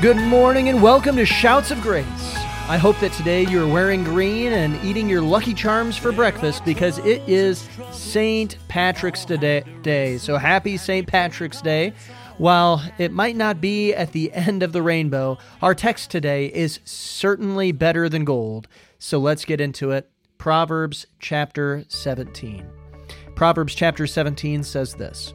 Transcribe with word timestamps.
Good 0.00 0.16
morning 0.16 0.70
and 0.70 0.82
welcome 0.82 1.14
to 1.16 1.26
Shouts 1.26 1.70
of 1.70 1.82
Grace. 1.82 2.06
I 2.70 2.78
hope 2.78 2.98
that 3.00 3.12
today 3.12 3.44
you're 3.44 3.68
wearing 3.68 4.02
green 4.02 4.50
and 4.50 4.82
eating 4.82 5.10
your 5.10 5.20
Lucky 5.20 5.52
Charms 5.52 5.98
for 5.98 6.10
breakfast 6.10 6.64
because 6.64 6.96
it 7.00 7.20
is 7.28 7.68
St. 7.92 8.56
Patrick's 8.66 9.26
Day. 9.26 10.16
So 10.16 10.38
happy 10.38 10.78
St. 10.78 11.06
Patrick's 11.06 11.60
Day. 11.60 11.92
While 12.38 12.82
it 12.96 13.12
might 13.12 13.36
not 13.36 13.60
be 13.60 13.92
at 13.92 14.12
the 14.12 14.32
end 14.32 14.62
of 14.62 14.72
the 14.72 14.80
rainbow, 14.80 15.36
our 15.60 15.74
text 15.74 16.10
today 16.10 16.46
is 16.46 16.80
certainly 16.86 17.70
better 17.70 18.08
than 18.08 18.24
gold. 18.24 18.68
So 18.98 19.18
let's 19.18 19.44
get 19.44 19.60
into 19.60 19.90
it. 19.90 20.08
Proverbs 20.38 21.06
chapter 21.18 21.84
17. 21.88 22.66
Proverbs 23.36 23.74
chapter 23.74 24.06
17 24.06 24.62
says 24.62 24.94
this 24.94 25.34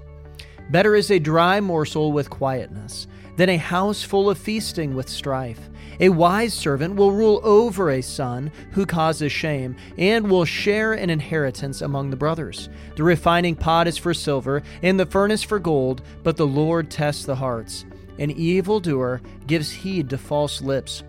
Better 0.72 0.96
is 0.96 1.12
a 1.12 1.20
dry 1.20 1.60
morsel 1.60 2.12
with 2.12 2.32
quietness 2.32 3.06
than 3.36 3.50
a 3.50 3.58
house 3.58 4.04
full 4.04 4.30
of 4.30 4.38
feasting 4.38 4.96
with 4.96 5.10
strife. 5.10 5.70
A 6.00 6.10
wise 6.10 6.54
servant 6.54 6.96
will 6.96 7.12
rule 7.12 7.40
over 7.44 7.92
a 7.92 8.02
son 8.02 8.52
who 8.72 8.86
causes 8.86 9.32
shame, 9.32 9.76
and 9.98 10.30
will 10.30 10.46
share 10.46 10.94
an 10.94 11.10
inheritance 11.10 11.82
among 11.82 12.10
the 12.10 12.18
brothers. 12.18 12.70
The 12.96 13.04
refining 13.04 13.56
pot 13.56 13.88
is 13.88 13.98
for 13.98 14.14
silver, 14.14 14.62
and 14.84 15.00
the 15.00 15.06
furnace 15.06 15.44
for 15.44 15.60
gold, 15.60 16.02
but 16.24 16.36
the 16.38 16.48
Lord 16.48 16.92
tests 16.92 17.26
the 17.26 17.36
hearts. 17.36 17.86
An 18.20 18.32
evildoer 18.32 19.22
gives 19.48 19.72
heed 19.72 20.10
to 20.10 20.18
false 20.18 20.62
lips. 20.62 21.04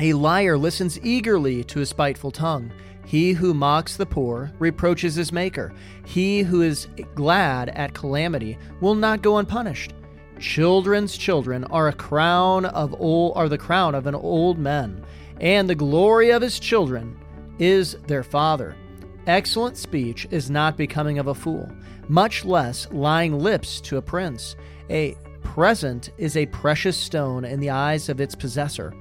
A 0.00 0.12
liar 0.12 0.56
listens 0.56 1.00
eagerly 1.04 1.64
to 1.64 1.80
a 1.80 1.86
spiteful 1.86 2.30
tongue. 2.30 2.70
He 3.04 3.32
who 3.32 3.54
mocks 3.54 3.96
the 3.96 4.06
poor 4.06 4.52
reproaches 4.58 5.14
his 5.14 5.32
maker. 5.32 5.72
He 6.04 6.42
who 6.42 6.62
is 6.62 6.86
glad 7.14 7.70
at 7.70 7.94
calamity 7.94 8.58
will 8.80 8.94
not 8.94 9.22
go 9.22 9.38
unpunished. 9.38 9.94
Children's 10.38 11.16
children 11.16 11.64
are 11.64 11.88
a 11.88 11.92
crown 11.92 12.64
of 12.66 12.94
old 13.00 13.32
are 13.36 13.48
the 13.48 13.58
crown 13.58 13.94
of 13.94 14.06
an 14.06 14.14
old 14.14 14.58
man, 14.58 15.04
and 15.40 15.68
the 15.68 15.74
glory 15.74 16.30
of 16.30 16.42
his 16.42 16.60
children 16.60 17.18
is 17.58 17.94
their 18.06 18.22
father. 18.22 18.76
Excellent 19.26 19.76
speech 19.76 20.28
is 20.30 20.50
not 20.50 20.76
becoming 20.76 21.18
of 21.18 21.26
a 21.26 21.34
fool, 21.34 21.68
much 22.08 22.44
less 22.44 22.88
lying 22.92 23.38
lips 23.38 23.80
to 23.82 23.96
a 23.96 24.02
prince. 24.02 24.54
A 24.90 25.16
present 25.42 26.10
is 26.18 26.36
a 26.36 26.46
precious 26.46 26.96
stone 26.96 27.44
in 27.44 27.58
the 27.58 27.70
eyes 27.70 28.08
of 28.08 28.20
its 28.20 28.34
possessor. 28.34 28.94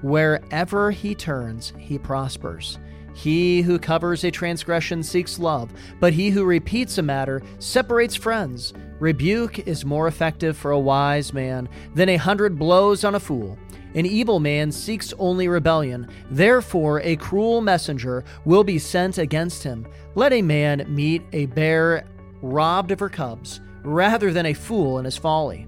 Wherever 0.00 0.90
he 0.90 1.14
turns, 1.14 1.74
he 1.78 1.98
prospers. 1.98 2.78
He 3.14 3.62
who 3.62 3.78
covers 3.78 4.24
a 4.24 4.30
transgression 4.30 5.02
seeks 5.02 5.38
love, 5.38 5.70
but 6.00 6.12
he 6.12 6.30
who 6.30 6.44
repeats 6.44 6.98
a 6.98 7.02
matter 7.02 7.42
separates 7.58 8.14
friends. 8.14 8.72
Rebuke 9.00 9.66
is 9.66 9.84
more 9.84 10.08
effective 10.08 10.56
for 10.56 10.72
a 10.72 10.78
wise 10.78 11.32
man 11.32 11.68
than 11.94 12.08
a 12.08 12.16
hundred 12.16 12.58
blows 12.58 13.04
on 13.04 13.14
a 13.14 13.20
fool. 13.20 13.58
An 13.94 14.04
evil 14.04 14.40
man 14.40 14.70
seeks 14.70 15.14
only 15.18 15.48
rebellion. 15.48 16.08
Therefore, 16.30 17.00
a 17.00 17.16
cruel 17.16 17.60
messenger 17.60 18.24
will 18.44 18.64
be 18.64 18.78
sent 18.78 19.18
against 19.18 19.62
him. 19.62 19.86
Let 20.14 20.32
a 20.32 20.42
man 20.42 20.84
meet 20.88 21.22
a 21.32 21.46
bear 21.46 22.04
robbed 22.42 22.90
of 22.90 23.00
her 23.00 23.08
cubs, 23.08 23.60
rather 23.82 24.32
than 24.32 24.46
a 24.46 24.54
fool 24.54 24.98
in 24.98 25.04
his 25.04 25.16
folly. 25.16 25.66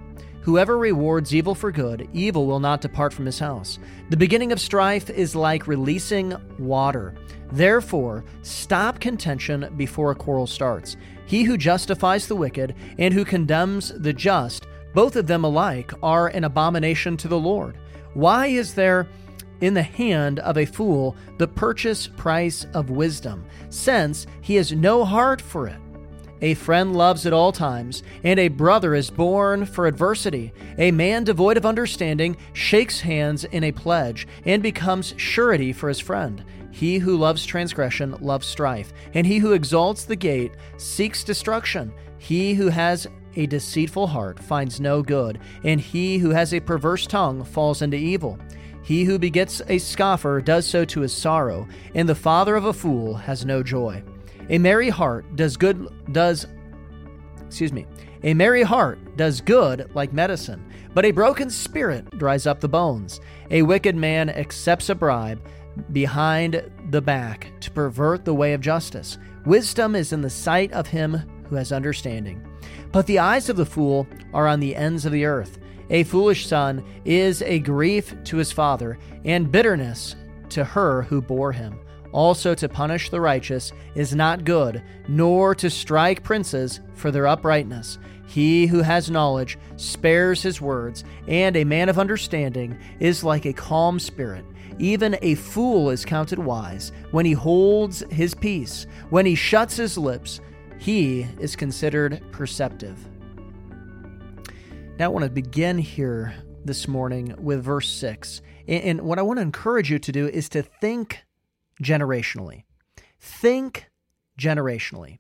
Whoever 0.51 0.79
rewards 0.79 1.33
evil 1.33 1.55
for 1.55 1.71
good, 1.71 2.09
evil 2.13 2.45
will 2.45 2.59
not 2.59 2.81
depart 2.81 3.13
from 3.13 3.25
his 3.25 3.39
house. 3.39 3.79
The 4.09 4.17
beginning 4.17 4.51
of 4.51 4.61
strife 4.61 5.09
is 5.09 5.37
like 5.37 5.69
releasing 5.69 6.35
water. 6.59 7.15
Therefore, 7.53 8.25
stop 8.43 8.99
contention 8.99 9.73
before 9.77 10.11
a 10.11 10.17
quarrel 10.17 10.49
starts. 10.49 10.97
He 11.25 11.45
who 11.45 11.57
justifies 11.57 12.27
the 12.27 12.35
wicked 12.35 12.75
and 12.99 13.15
who 13.15 13.25
condemns 13.25 13.93
the 13.97 14.13
just, 14.13 14.67
both 14.93 15.15
of 15.15 15.29
them 15.29 15.45
alike, 15.45 15.93
are 16.03 16.27
an 16.27 16.43
abomination 16.43 17.17
to 17.19 17.29
the 17.29 17.39
Lord. 17.39 17.79
Why 18.15 18.49
is 18.49 18.75
there 18.75 19.07
in 19.61 19.75
the 19.75 19.85
hand 19.85 20.41
of 20.41 20.59
a 20.59 20.67
fool 20.67 21.15
the 21.39 21.47
purchase 21.47 22.09
price 22.09 22.67
of 22.75 22.91
wisdom, 22.91 23.45
since 23.69 24.27
he 24.41 24.57
has 24.57 24.73
no 24.73 25.05
heart 25.05 25.41
for 25.41 25.69
it? 25.69 25.79
A 26.43 26.55
friend 26.55 26.97
loves 26.97 27.27
at 27.27 27.35
all 27.35 27.53
times, 27.53 28.03
and 28.25 28.41
a 28.41 28.49
brother 28.49 28.95
is 28.95 29.11
born 29.11 29.67
for 29.67 29.87
adversity. 29.87 30.53
A 30.79 30.91
man 30.91 31.25
devoid 31.25 31.59
of 31.59 31.67
understanding 31.67 32.37
shakes 32.55 33.01
hands 33.01 33.45
in 33.45 33.65
a 33.65 33.73
pledge 33.73 34.27
and 34.47 34.63
becomes 34.63 35.15
surety 35.19 35.73
for 35.73 35.89
his 35.89 36.01
friend. 36.01 36.43
He 36.71 36.99
who 36.99 37.17
loves 37.17 37.45
transgression 37.45 38.17
loves 38.21 38.47
strife, 38.47 38.93
and 39.13 39.27
he 39.27 39.39
who 39.39 39.53
exalts 39.53 40.05
the 40.05 40.17
gate 40.17 40.53
seeks 40.79 41.25
destruction. 41.25 41.93
He 42.19 42.55
who 42.55 42.69
has 42.69 43.07
a 43.37 43.47
deceitful 43.47 44.07
heart 44.07 44.39
finds 44.39 44.81
no 44.81 45.03
good, 45.03 45.41
and 45.63 45.81
he 45.81 46.19
who 46.19 46.31
has 46.31 46.55
a 46.55 46.61
perverse 46.61 47.07
tongue 47.07 47.45
falls 47.45 47.83
into 47.83 47.97
evil. 47.97 48.39
He 48.83 49.05
who 49.05 49.19
begets 49.19 49.61
a 49.69 49.79
scoffer 49.79 50.41
does 50.41 50.67
so 50.67 50.85
to 50.87 51.01
his 51.01 51.13
sorrow, 51.13 51.69
and 51.95 52.09
the 52.09 52.15
father 52.15 52.57
of 52.57 52.65
a 52.65 52.73
fool 52.73 53.15
has 53.15 53.45
no 53.45 53.63
joy. 53.63 54.03
A 54.51 54.59
merry 54.59 54.89
heart 54.89 55.37
does 55.37 55.57
good 55.57 55.89
does 56.13 56.47
excuse 57.47 57.73
me. 57.73 57.87
A 58.23 58.35
merry 58.35 58.63
heart 58.63 59.17
does 59.17 59.41
good 59.41 59.91
like 59.95 60.13
medicine, 60.13 60.65
but 60.93 61.05
a 61.05 61.11
broken 61.11 61.49
spirit 61.51 62.19
dries 62.19 62.47
up 62.47 62.61
the 62.61 62.69
bones. 62.69 63.21
A 63.51 63.63
wicked 63.63 63.97
man 63.97 64.29
accepts 64.29 64.89
a 64.89 64.95
bribe 64.95 65.41
behind 65.93 66.71
the 66.91 67.01
back 67.01 67.53
to 67.61 67.71
pervert 67.71 68.25
the 68.25 68.35
way 68.35 68.53
of 68.53 68.61
justice. 68.61 69.19
Wisdom 69.47 69.95
is 69.95 70.13
in 70.13 70.21
the 70.21 70.29
sight 70.29 70.73
of 70.73 70.89
him 70.89 71.15
who 71.49 71.57
has 71.57 71.73
understanding. 71.73 72.45
But 72.93 73.07
the 73.07 73.21
eyes 73.21 73.49
of 73.49 73.57
the 73.57 73.65
fool 73.65 74.07
are 74.35 74.49
on 74.49 74.61
the 74.61 74.77
ends 74.77 75.07
of 75.07 75.13
the 75.13 75.25
earth. 75.25 75.59
A 75.91 76.05
foolish 76.05 76.47
son 76.47 76.85
is 77.05 77.43
a 77.43 77.61
grief 77.61 78.15
to 78.25 78.37
his 78.37 78.53
father, 78.53 78.99
and 79.25 79.51
bitterness 79.51 80.17
to 80.51 80.65
her 80.65 81.03
who 81.03 81.23
bore 81.23 81.53
him. 81.53 81.79
Also, 82.13 82.55
to 82.55 82.69
punish 82.69 83.11
the 83.11 83.21
righteous 83.21 83.73
is 83.95 84.15
not 84.15 84.45
good, 84.45 84.83
nor 85.09 85.55
to 85.55 85.71
strike 85.71 86.23
princes 86.23 86.81
for 86.95 87.11
their 87.11 87.27
uprightness. 87.27 87.99
He 88.27 88.67
who 88.67 88.81
has 88.81 89.11
knowledge 89.11 89.59
spares 89.77 90.43
his 90.43 90.61
words, 90.61 91.05
and 91.27 91.57
a 91.57 91.65
man 91.65 91.89
of 91.89 91.99
understanding 91.99 92.79
is 93.01 93.25
like 93.25 93.45
a 93.45 93.53
calm 93.53 93.99
spirit. 93.99 94.45
Even 94.79 95.19
a 95.21 95.35
fool 95.35 95.91
is 95.91 96.05
counted 96.05 96.39
wise 96.39 96.93
when 97.11 97.27
he 97.27 97.33
holds 97.33 98.03
his 98.11 98.35
peace. 98.35 98.87
When 99.11 99.27
he 99.27 99.35
shuts 99.35 99.77
his 99.77 99.99
lips, 99.99 100.41
he 100.79 101.27
is 101.39 101.55
considered 101.57 102.23
perceptive. 102.33 102.99
Now, 104.99 105.07
I 105.07 105.09
want 105.09 105.25
to 105.25 105.31
begin 105.31 105.79
here 105.79 106.35
this 106.65 106.87
morning 106.87 107.35
with 107.39 107.63
verse 107.63 107.89
6. 107.91 108.43
And 108.69 109.01
what 109.01 109.19
I 109.19 109.23
want 109.23 109.39
to 109.39 109.43
encourage 109.43 109.91
you 109.91 109.99
to 109.99 110.13
do 110.13 110.29
is 110.29 110.49
to 110.51 110.63
think 110.63 111.25
generationally. 111.83 112.65
Think 113.19 113.91
generationally. 114.39 115.19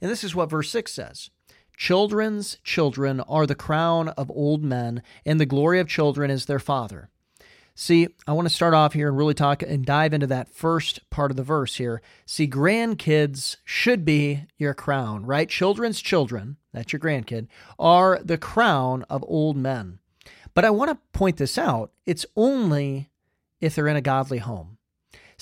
And 0.00 0.10
this 0.10 0.24
is 0.24 0.34
what 0.34 0.50
verse 0.50 0.70
6 0.70 0.92
says 0.92 1.30
Children's 1.76 2.58
children 2.62 3.20
are 3.22 3.46
the 3.46 3.54
crown 3.54 4.08
of 4.10 4.30
old 4.30 4.62
men, 4.62 5.02
and 5.24 5.40
the 5.40 5.46
glory 5.46 5.80
of 5.80 5.88
children 5.88 6.30
is 6.30 6.46
their 6.46 6.58
father. 6.58 7.08
See, 7.74 8.08
I 8.26 8.32
want 8.32 8.46
to 8.46 8.54
start 8.54 8.74
off 8.74 8.92
here 8.92 9.08
and 9.08 9.16
really 9.16 9.32
talk 9.32 9.62
and 9.62 9.84
dive 9.84 10.12
into 10.12 10.26
that 10.26 10.50
first 10.50 11.08
part 11.08 11.30
of 11.30 11.38
the 11.38 11.42
verse 11.42 11.76
here. 11.76 12.02
See, 12.26 12.46
grandkids 12.46 13.56
should 13.64 14.04
be 14.04 14.44
your 14.58 14.74
crown, 14.74 15.24
right? 15.24 15.48
Children's 15.48 16.02
children, 16.02 16.58
that's 16.72 16.92
your 16.92 17.00
grandkid, 17.00 17.48
are 17.78 18.20
the 18.22 18.36
crown 18.36 19.04
of 19.08 19.24
old 19.26 19.56
men. 19.56 20.00
But 20.54 20.66
I 20.66 20.70
want 20.70 20.90
to 20.90 21.18
point 21.18 21.38
this 21.38 21.56
out 21.56 21.92
it's 22.04 22.26
only 22.36 23.08
if 23.60 23.74
they're 23.74 23.88
in 23.88 23.96
a 23.96 24.02
godly 24.02 24.38
home. 24.38 24.71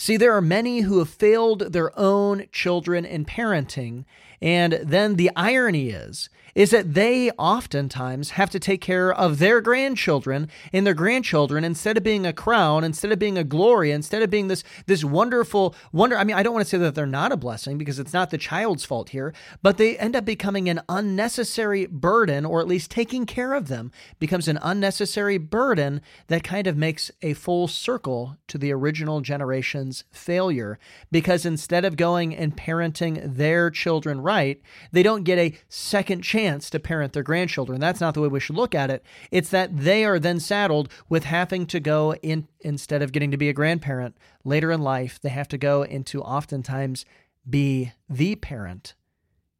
See, 0.02 0.16
there 0.16 0.34
are 0.34 0.40
many 0.40 0.80
who 0.80 0.98
have 1.00 1.10
failed 1.10 1.74
their 1.74 1.92
own 1.94 2.46
children 2.52 3.04
in 3.04 3.26
parenting, 3.26 4.06
and 4.40 4.80
then 4.82 5.16
the 5.16 5.30
irony 5.36 5.90
is 5.90 6.30
is 6.54 6.70
that 6.70 6.94
they 6.94 7.30
oftentimes 7.32 8.30
have 8.30 8.50
to 8.50 8.60
take 8.60 8.80
care 8.80 9.12
of 9.12 9.38
their 9.38 9.60
grandchildren 9.60 10.48
and 10.72 10.86
their 10.86 10.94
grandchildren 10.94 11.64
instead 11.64 11.96
of 11.96 12.02
being 12.02 12.26
a 12.26 12.32
crown, 12.32 12.84
instead 12.84 13.12
of 13.12 13.18
being 13.18 13.38
a 13.38 13.44
glory, 13.44 13.90
instead 13.90 14.22
of 14.22 14.30
being 14.30 14.48
this 14.48 14.64
this 14.86 15.04
wonderful 15.04 15.74
wonder. 15.92 16.16
I 16.16 16.24
mean, 16.24 16.36
I 16.36 16.42
don't 16.42 16.54
want 16.54 16.64
to 16.64 16.70
say 16.70 16.78
that 16.78 16.94
they're 16.94 17.06
not 17.06 17.32
a 17.32 17.36
blessing 17.36 17.78
because 17.78 17.98
it's 17.98 18.12
not 18.12 18.30
the 18.30 18.38
child's 18.38 18.84
fault 18.84 19.10
here, 19.10 19.32
but 19.62 19.76
they 19.76 19.96
end 19.98 20.16
up 20.16 20.24
becoming 20.24 20.68
an 20.68 20.80
unnecessary 20.88 21.86
burden, 21.86 22.44
or 22.44 22.60
at 22.60 22.68
least 22.68 22.90
taking 22.90 23.26
care 23.26 23.54
of 23.54 23.68
them 23.68 23.92
becomes 24.18 24.48
an 24.48 24.58
unnecessary 24.62 25.38
burden 25.38 26.00
that 26.28 26.44
kind 26.44 26.66
of 26.66 26.76
makes 26.76 27.10
a 27.22 27.34
full 27.34 27.68
circle 27.68 28.36
to 28.48 28.58
the 28.58 28.72
original 28.72 29.20
generation's 29.20 30.04
failure. 30.10 30.78
Because 31.10 31.46
instead 31.46 31.84
of 31.84 31.96
going 31.96 32.34
and 32.34 32.56
parenting 32.56 33.36
their 33.36 33.70
children 33.70 34.20
right, 34.20 34.60
they 34.92 35.02
don't 35.02 35.24
get 35.24 35.38
a 35.38 35.56
second 35.68 36.22
chance 36.22 36.39
chance 36.40 36.70
to 36.70 36.80
parent 36.80 37.12
their 37.12 37.22
grandchildren. 37.22 37.80
That's 37.80 38.00
not 38.00 38.14
the 38.14 38.20
way 38.20 38.28
we 38.28 38.40
should 38.40 38.56
look 38.56 38.74
at 38.74 38.90
it. 38.90 39.04
It's 39.30 39.50
that 39.50 39.76
they 39.76 40.04
are 40.04 40.18
then 40.18 40.40
saddled 40.40 40.90
with 41.08 41.24
having 41.24 41.66
to 41.66 41.80
go 41.80 42.14
in 42.14 42.48
instead 42.60 43.02
of 43.02 43.12
getting 43.12 43.30
to 43.30 43.36
be 43.36 43.48
a 43.48 43.54
grandparent 43.54 44.16
later 44.44 44.72
in 44.72 44.80
life, 44.80 45.20
they 45.20 45.28
have 45.28 45.48
to 45.48 45.58
go 45.58 45.82
into 45.82 46.22
oftentimes 46.22 47.04
be 47.48 47.92
the 48.08 48.36
parent 48.36 48.94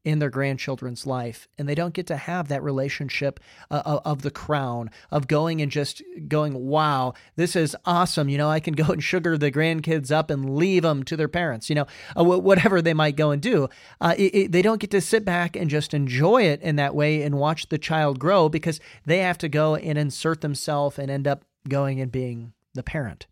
in 0.05 0.19
their 0.19 0.31
grandchildren's 0.31 1.06
life 1.06 1.49
and 1.58 1.69
they 1.69 1.75
don't 1.75 1.94
get 1.94 2.06
to 2.06 2.17
have 2.17 2.49
that 2.49 2.62
relationship 2.62 3.41
uh, 3.70 4.00
of 4.05 4.23
the 4.23 4.31
crown 4.31 4.91
of 5.11 5.29
going 5.29 5.61
and 5.61 5.70
just 5.70 6.02
going 6.29 6.55
wow 6.69 7.12
this 7.37 7.55
is 7.55 7.76
awesome. 7.85 8.29
You 8.29 8.38
know 8.38 8.49
i 8.49 8.61
can 8.61 8.75
go 8.75 8.87
and 8.87 9.02
sugar 9.02 9.37
the 9.37 9.52
grandkids 9.52 10.11
up 10.11 10.31
and 10.31 10.56
leave 10.56 10.82
them 10.82 11.02
to 11.05 11.17
their 11.17 11.29
parents 11.29 11.69
you 11.69 11.75
know 11.75 11.87
uh, 12.17 12.25
whatever 12.25 12.82
they 12.82 12.94
might 12.94 13.17
go 13.17 13.31
and 13.31 13.41
do. 13.41 13.69
Uh, 14.00 14.14
it, 14.17 14.35
it, 14.35 14.52
they 14.52 14.62
don't 14.62 14.81
get 14.81 14.91
to 14.91 15.00
sit 15.00 15.25
back 15.25 15.56
and 15.56 15.70
just 15.70 15.94
enjoy 15.94 16.43
it 16.43 16.61
in 16.62 16.76
that 16.76 16.94
way 16.94 17.23
and 17.23 17.37
watch 17.37 17.69
the 17.69 17.79
child 17.79 18.19
grow 18.19 18.49
because 18.49 18.81
they 19.06 19.19
have 19.19 19.38
to 19.38 19.49
go 19.49 19.76
and 19.76 19.99
insert 19.99 20.41
themselves 20.41 20.99
and 20.99 21.11
end 21.11 21.26
up 21.26 21.44
going 21.69 22.00
and 22.00 22.12
being 22.12 22.52
the 22.75 22.82
parent. 22.82 23.26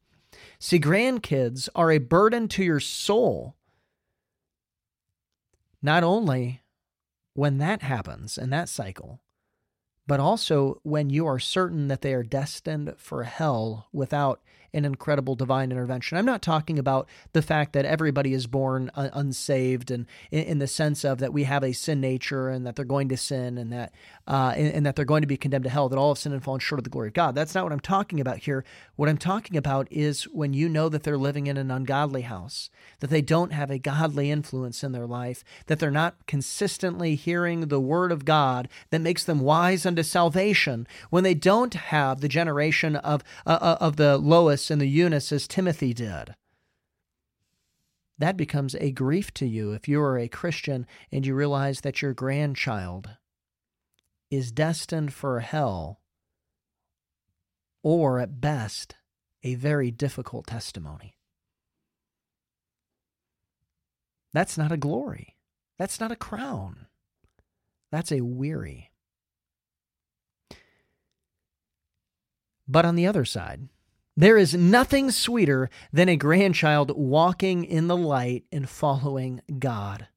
See 0.58 0.78
grandkids 0.78 1.68
are 1.74 1.90
a 1.90 1.98
burden 1.98 2.48
to 2.48 2.64
your 2.64 2.80
soul 2.80 3.54
not 5.82 6.02
only 6.02 6.62
when 7.34 7.58
that 7.58 7.82
happens 7.82 8.36
in 8.36 8.50
that 8.50 8.68
cycle, 8.68 9.20
but 10.06 10.20
also 10.20 10.80
when 10.82 11.10
you 11.10 11.26
are 11.26 11.38
certain 11.38 11.88
that 11.88 12.00
they 12.00 12.14
are 12.14 12.22
destined 12.22 12.94
for 12.96 13.24
hell 13.24 13.88
without 13.92 14.40
an 14.74 14.84
incredible 14.84 15.34
divine 15.34 15.72
intervention. 15.72 16.18
I'm 16.18 16.26
not 16.26 16.42
talking 16.42 16.78
about 16.78 17.08
the 17.32 17.42
fact 17.42 17.72
that 17.72 17.84
everybody 17.84 18.34
is 18.34 18.46
born 18.46 18.90
unsaved 18.94 19.90
and 19.90 20.06
in, 20.30 20.44
in, 20.44 20.58
the 20.58 20.66
sense 20.66 21.04
of 21.04 21.18
that 21.18 21.32
we 21.32 21.44
have 21.44 21.62
a 21.62 21.72
sin 21.72 22.00
nature 22.00 22.48
and 22.48 22.66
that 22.66 22.76
they're 22.76 22.84
going 22.84 23.08
to 23.08 23.16
sin 23.16 23.56
and 23.58 23.72
that 23.72 23.92
uh, 24.26 24.52
and, 24.56 24.74
and, 24.74 24.86
that 24.86 24.94
they're 24.94 25.06
going 25.06 25.22
to 25.22 25.26
be 25.26 25.38
condemned 25.38 25.64
to 25.64 25.70
hell, 25.70 25.88
that 25.88 25.96
all 25.96 26.10
have 26.10 26.18
sinned 26.18 26.34
and 26.34 26.44
fallen 26.44 26.60
short 26.60 26.78
of 26.78 26.84
the 26.84 26.90
glory 26.90 27.08
of 27.08 27.14
God. 27.14 27.34
That's 27.34 27.54
not 27.54 27.64
what 27.64 27.72
I'm 27.72 27.80
talking 27.80 28.20
about 28.20 28.38
here. 28.38 28.62
What 28.96 29.08
I'm 29.08 29.16
talking 29.16 29.56
about 29.56 29.88
is 29.90 30.24
when 30.24 30.52
you 30.52 30.68
know 30.68 30.90
that 30.90 31.02
they're 31.02 31.16
living 31.16 31.46
in 31.46 31.56
an 31.56 31.70
ungodly 31.70 32.22
house, 32.22 32.68
that 33.00 33.08
they 33.08 33.22
don't 33.22 33.54
have 33.54 33.70
a 33.70 33.78
godly 33.78 34.30
influence 34.30 34.84
in 34.84 34.92
their 34.92 35.06
life, 35.06 35.44
that 35.66 35.78
they're 35.78 35.90
not 35.90 36.26
consistently 36.26 37.14
hearing 37.14 37.68
the 37.68 37.80
word 37.80 38.12
of 38.12 38.26
God 38.26 38.68
that 38.90 39.00
makes 39.00 39.24
them 39.24 39.40
wise 39.40 39.86
unto 39.86 40.02
salvation, 40.02 40.86
when 41.08 41.24
they 41.24 41.34
don't 41.34 41.72
have 41.74 42.20
the 42.20 42.28
generation 42.28 42.96
of 42.96 43.24
uh, 43.46 43.58
uh 43.60 43.76
of 43.80 43.96
the 43.96 44.18
Lois 44.58 44.72
and 44.72 44.80
the 44.80 44.86
Eunice 44.86 45.30
as 45.30 45.46
Timothy 45.46 45.94
did 45.94 46.34
that 48.18 48.36
becomes 48.36 48.74
a 48.74 48.90
grief 48.90 49.32
to 49.34 49.46
you 49.46 49.70
if 49.70 49.86
you 49.86 50.02
are 50.02 50.18
a 50.18 50.26
Christian 50.26 50.84
and 51.12 51.24
you 51.24 51.32
realize 51.32 51.82
that 51.82 52.02
your 52.02 52.12
grandchild 52.12 53.10
is 54.32 54.50
destined 54.50 55.12
for 55.12 55.38
hell, 55.38 56.00
or 57.84 58.18
at 58.18 58.40
best, 58.40 58.96
a 59.44 59.54
very 59.54 59.92
difficult 59.92 60.48
testimony. 60.48 61.14
That's 64.32 64.58
not 64.58 64.72
a 64.72 64.76
glory. 64.76 65.36
That's 65.78 66.00
not 66.00 66.10
a 66.10 66.16
crown. 66.16 66.86
That's 67.92 68.10
a 68.10 68.22
weary. 68.22 68.90
But 72.66 72.84
on 72.84 72.96
the 72.96 73.06
other 73.06 73.24
side, 73.24 73.68
there 74.18 74.36
is 74.36 74.52
nothing 74.52 75.12
sweeter 75.12 75.70
than 75.92 76.08
a 76.08 76.16
grandchild 76.16 76.90
walking 76.96 77.64
in 77.64 77.86
the 77.86 77.96
light 77.96 78.42
and 78.50 78.68
following 78.68 79.40
God. 79.60 80.08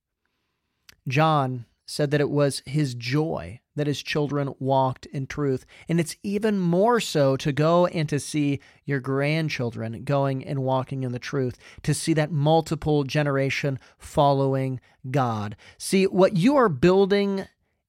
John 1.07 1.65
said 1.86 2.09
that 2.09 2.21
it 2.21 2.31
was 2.31 2.63
his 2.65 2.95
joy 2.95 3.59
that 3.75 3.86
his 3.86 4.01
children 4.01 4.56
walked 4.59 5.06
in 5.07 5.27
truth. 5.27 5.68
And 5.88 6.00
it's 6.00 6.15
even 6.24 6.57
more 6.57 7.00
so 7.00 7.38
to 7.38 7.51
go 7.51 7.86
and 7.86 8.09
to 8.09 8.19
see 8.19 8.59
your 8.86 9.00
grandchildren 9.00 10.03
going 10.03 10.44
and 10.44 10.63
walking 10.63 11.03
in 11.03 11.12
the 11.12 11.19
truth, 11.19 11.59
to 11.83 11.94
see 11.94 12.13
that 12.15 12.31
multiple 12.31 13.03
generation 13.03 13.80
following 14.00 14.80
God. 15.12 15.56
See, 15.77 16.06
what 16.06 16.38
you 16.38 16.56
are 16.56 16.69
building 16.69 17.45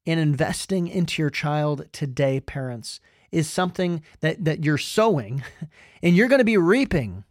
and 0.06 0.20
investing 0.20 0.88
into 0.88 1.22
your 1.22 1.30
child 1.30 1.88
today, 1.90 2.38
parents, 2.38 3.00
is 3.32 3.48
something 3.48 4.02
that, 4.20 4.44
that 4.44 4.64
you're 4.64 4.78
sowing 4.78 5.42
and 6.02 6.16
you're 6.16 6.28
going 6.28 6.38
to 6.38 6.44
be 6.44 6.56
reaping 6.56 7.24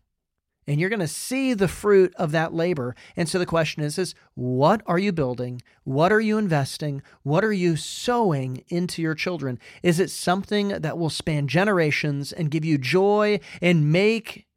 and 0.67 0.79
you're 0.79 0.89
going 0.89 0.99
to 0.99 1.07
see 1.07 1.53
the 1.53 1.67
fruit 1.67 2.13
of 2.15 2.31
that 2.31 2.53
labor. 2.53 2.95
And 3.15 3.27
so 3.27 3.39
the 3.39 3.45
question 3.45 3.83
is 3.83 3.97
is 3.97 4.13
what 4.35 4.81
are 4.85 4.99
you 4.99 5.11
building? 5.11 5.61
What 5.83 6.11
are 6.11 6.21
you 6.21 6.37
investing? 6.37 7.01
What 7.23 7.43
are 7.43 7.53
you 7.53 7.75
sowing 7.75 8.63
into 8.69 9.01
your 9.01 9.15
children? 9.15 9.59
Is 9.83 9.99
it 9.99 10.09
something 10.09 10.69
that 10.69 10.97
will 10.97 11.09
span 11.09 11.47
generations 11.47 12.31
and 12.31 12.51
give 12.51 12.63
you 12.63 12.77
joy 12.77 13.39
and 13.61 13.91
make 13.91 14.47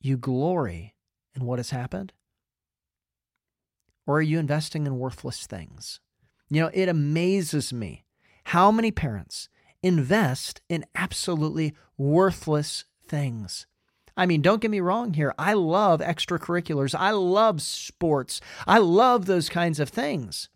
you 0.00 0.16
glory 0.16 0.94
in 1.34 1.44
what 1.44 1.58
has 1.58 1.70
happened? 1.70 2.12
Or 4.06 4.18
are 4.18 4.22
you 4.22 4.38
investing 4.38 4.86
in 4.86 4.98
worthless 4.98 5.46
things? 5.46 6.00
You 6.50 6.62
know, 6.62 6.70
it 6.74 6.88
amazes 6.88 7.72
me 7.72 8.04
how 8.44 8.70
many 8.70 8.90
parents 8.90 9.48
invest 9.82 10.60
in 10.68 10.84
absolutely 10.94 11.74
worthless 11.96 12.84
things. 13.06 13.66
I 14.16 14.26
mean, 14.26 14.42
don't 14.42 14.60
get 14.60 14.70
me 14.70 14.80
wrong 14.80 15.14
here. 15.14 15.34
I 15.38 15.54
love 15.54 16.00
extracurriculars. 16.00 16.94
I 16.96 17.10
love 17.10 17.60
sports. 17.60 18.40
I 18.66 18.78
love 18.78 19.26
those 19.26 19.48
kinds 19.48 19.80
of 19.80 19.88
things. 19.88 20.48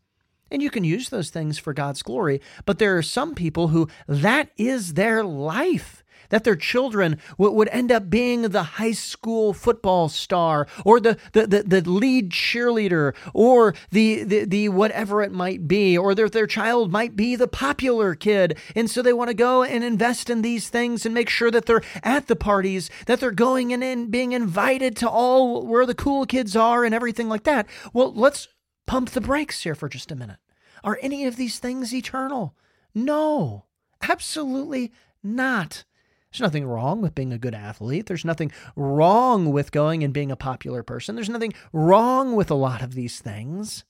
And 0.51 0.63
you 0.63 0.71
can 0.71 0.85
use 0.85 1.09
those 1.09 1.31
things 1.31 1.59
for 1.59 1.75
God's 1.75 2.03
glory. 2.03 2.41
But 2.65 2.79
there 2.79 2.97
are 2.97 3.03
some 3.03 3.35
people 3.35 3.69
who 3.69 3.89
that 4.07 4.51
is 4.57 4.95
their 4.95 5.25
life 5.25 6.03
that 6.31 6.45
their 6.45 6.57
children 6.57 7.19
would 7.37 7.69
end 7.69 7.91
up 7.91 8.11
being 8.11 8.43
the 8.43 8.63
high 8.63 8.93
school 8.93 9.53
football 9.53 10.09
star 10.09 10.67
or 10.85 11.01
the, 11.01 11.17
the, 11.33 11.47
the, 11.47 11.63
the 11.63 11.91
lead 11.91 12.31
cheerleader 12.31 13.15
or 13.35 13.75
the, 13.91 14.23
the, 14.25 14.45
the 14.45 14.69
whatever 14.69 15.23
it 15.23 15.33
might 15.33 15.67
be, 15.67 15.97
or 15.97 16.15
their, 16.15 16.29
their 16.29 16.47
child 16.47 16.93
might 16.93 17.17
be 17.17 17.37
the 17.37 17.49
popular 17.49 18.15
kid. 18.15 18.59
And 18.75 18.91
so 18.91 19.03
they 19.03 19.13
want 19.13 19.29
to 19.29 19.35
go 19.35 19.63
and 19.63 19.83
invest 19.83 20.31
in 20.31 20.43
these 20.43 20.69
things 20.69 21.05
and 21.05 21.15
make 21.15 21.29
sure 21.29 21.51
that 21.51 21.67
they're 21.67 21.83
at 22.03 22.27
the 22.27 22.37
parties, 22.37 22.91
that 23.07 23.21
they're 23.21 23.31
going 23.31 23.73
and 23.73 23.83
in, 23.83 24.11
being 24.11 24.33
invited 24.33 24.97
to 24.97 25.09
all 25.09 25.67
where 25.67 25.87
the 25.87 25.95
cool 25.95 26.27
kids 26.27 26.57
are 26.57 26.85
and 26.85 26.95
everything 26.95 27.29
like 27.29 27.45
that. 27.45 27.67
Well, 27.93 28.13
let's 28.13 28.49
pump 28.87 29.11
the 29.11 29.21
brakes 29.21 29.63
here 29.63 29.75
for 29.75 29.89
just 29.89 30.11
a 30.11 30.17
minute. 30.17 30.39
Are 30.85 30.99
any 31.03 31.27
of 31.27 31.37
these 31.37 31.59
things 31.59 31.93
eternal? 31.93 32.55
No, 32.95 33.67
absolutely 34.03 34.93
not. 35.23 35.85
There's 36.31 36.41
nothing 36.43 36.67
wrong 36.67 37.01
with 37.01 37.15
being 37.15 37.33
a 37.33 37.39
good 37.39 37.55
athlete. 37.55 38.07
There's 38.07 38.25
nothing 38.25 38.53
wrong 38.77 39.51
with 39.51 39.73
going 39.73 40.05
and 40.05 40.13
being 40.13 40.31
a 40.31 40.37
popular 40.37 40.83
person. 40.83 41.15
There's 41.15 41.31
nothing 41.31 41.55
wrong 41.73 42.35
with 42.37 42.51
a 42.51 42.55
lot 42.55 42.83
of 42.83 42.95
these 42.95 43.19
things. 43.19 43.85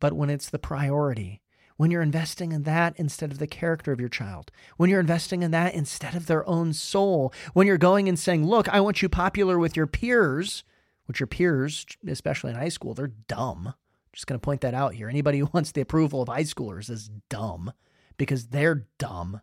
But 0.00 0.14
when 0.14 0.30
it's 0.30 0.48
the 0.48 0.58
priority, 0.58 1.42
when 1.76 1.90
you're 1.90 2.02
investing 2.02 2.52
in 2.52 2.62
that 2.62 2.94
instead 2.96 3.30
of 3.30 3.38
the 3.38 3.46
character 3.46 3.92
of 3.92 4.00
your 4.00 4.08
child, 4.08 4.50
when 4.78 4.88
you're 4.88 5.00
investing 5.00 5.42
in 5.42 5.50
that 5.50 5.74
instead 5.74 6.14
of 6.14 6.26
their 6.26 6.48
own 6.48 6.72
soul, 6.72 7.32
when 7.52 7.66
you're 7.66 7.78
going 7.78 8.08
and 8.08 8.18
saying, 8.18 8.46
Look, 8.46 8.68
I 8.70 8.80
want 8.80 9.02
you 9.02 9.08
popular 9.08 9.58
with 9.58 9.76
your 9.76 9.86
peers, 9.86 10.64
which 11.06 11.20
your 11.20 11.26
peers, 11.26 11.86
especially 12.06 12.50
in 12.50 12.56
high 12.56 12.68
school, 12.68 12.94
they're 12.94 13.12
dumb. 13.28 13.74
just 14.12 14.26
going 14.26 14.40
to 14.40 14.44
point 14.44 14.62
that 14.62 14.74
out 14.74 14.94
here. 14.94 15.08
Anybody 15.08 15.40
who 15.40 15.50
wants 15.52 15.72
the 15.72 15.82
approval 15.82 16.22
of 16.22 16.28
high 16.28 16.44
schoolers 16.44 16.88
is 16.88 17.10
dumb 17.28 17.72
because 18.16 18.46
they're 18.46 18.86
dumb 18.98 19.40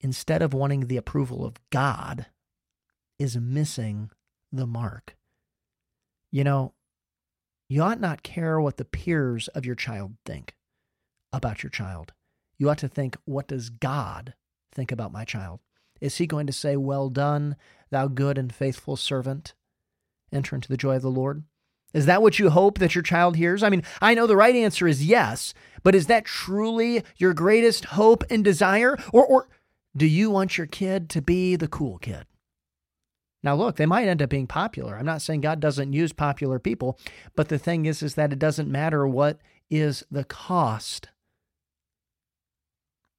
instead 0.00 0.42
of 0.42 0.54
wanting 0.54 0.86
the 0.86 0.96
approval 0.96 1.44
of 1.44 1.56
God, 1.70 2.26
is 3.18 3.36
missing 3.36 4.10
the 4.50 4.66
mark. 4.66 5.16
You 6.32 6.44
know, 6.44 6.72
you 7.68 7.82
ought 7.82 8.00
not 8.00 8.22
care 8.22 8.60
what 8.60 8.78
the 8.78 8.84
peers 8.84 9.48
of 9.48 9.66
your 9.66 9.74
child 9.74 10.16
think 10.24 10.54
about 11.32 11.62
your 11.62 11.70
child. 11.70 12.12
You 12.58 12.68
ought 12.70 12.78
to 12.78 12.88
think, 12.88 13.16
what 13.24 13.48
does 13.48 13.70
God 13.70 14.34
think 14.72 14.90
about 14.90 15.12
my 15.12 15.24
child? 15.24 15.60
Is 16.00 16.16
he 16.16 16.26
going 16.26 16.46
to 16.46 16.52
say, 16.52 16.76
Well 16.76 17.10
done, 17.10 17.56
thou 17.90 18.08
good 18.08 18.38
and 18.38 18.52
faithful 18.52 18.96
servant? 18.96 19.54
Enter 20.32 20.56
into 20.56 20.68
the 20.68 20.76
joy 20.76 20.96
of 20.96 21.02
the 21.02 21.10
Lord? 21.10 21.44
Is 21.92 22.06
that 22.06 22.22
what 22.22 22.38
you 22.38 22.50
hope 22.50 22.78
that 22.78 22.94
your 22.94 23.02
child 23.02 23.36
hears? 23.36 23.62
I 23.62 23.68
mean, 23.68 23.82
I 24.00 24.14
know 24.14 24.26
the 24.26 24.36
right 24.36 24.54
answer 24.54 24.86
is 24.86 25.04
yes, 25.04 25.52
but 25.82 25.94
is 25.94 26.06
that 26.06 26.24
truly 26.24 27.02
your 27.16 27.34
greatest 27.34 27.86
hope 27.86 28.24
and 28.30 28.44
desire? 28.44 28.96
Or, 29.12 29.26
or 29.26 29.48
do 29.96 30.06
you 30.06 30.30
want 30.30 30.56
your 30.56 30.66
kid 30.66 31.08
to 31.10 31.22
be 31.22 31.56
the 31.56 31.68
cool 31.68 31.98
kid? 31.98 32.26
Now 33.42 33.54
look, 33.54 33.76
they 33.76 33.86
might 33.86 34.08
end 34.08 34.22
up 34.22 34.30
being 34.30 34.46
popular. 34.46 34.96
I'm 34.96 35.06
not 35.06 35.22
saying 35.22 35.40
God 35.40 35.60
doesn't 35.60 35.92
use 35.92 36.12
popular 36.12 36.58
people, 36.58 36.98
but 37.34 37.48
the 37.48 37.58
thing 37.58 37.86
is 37.86 38.02
is 38.02 38.14
that 38.14 38.32
it 38.32 38.38
doesn't 38.38 38.70
matter 38.70 39.06
what 39.06 39.38
is 39.70 40.04
the 40.10 40.24
cost 40.24 41.08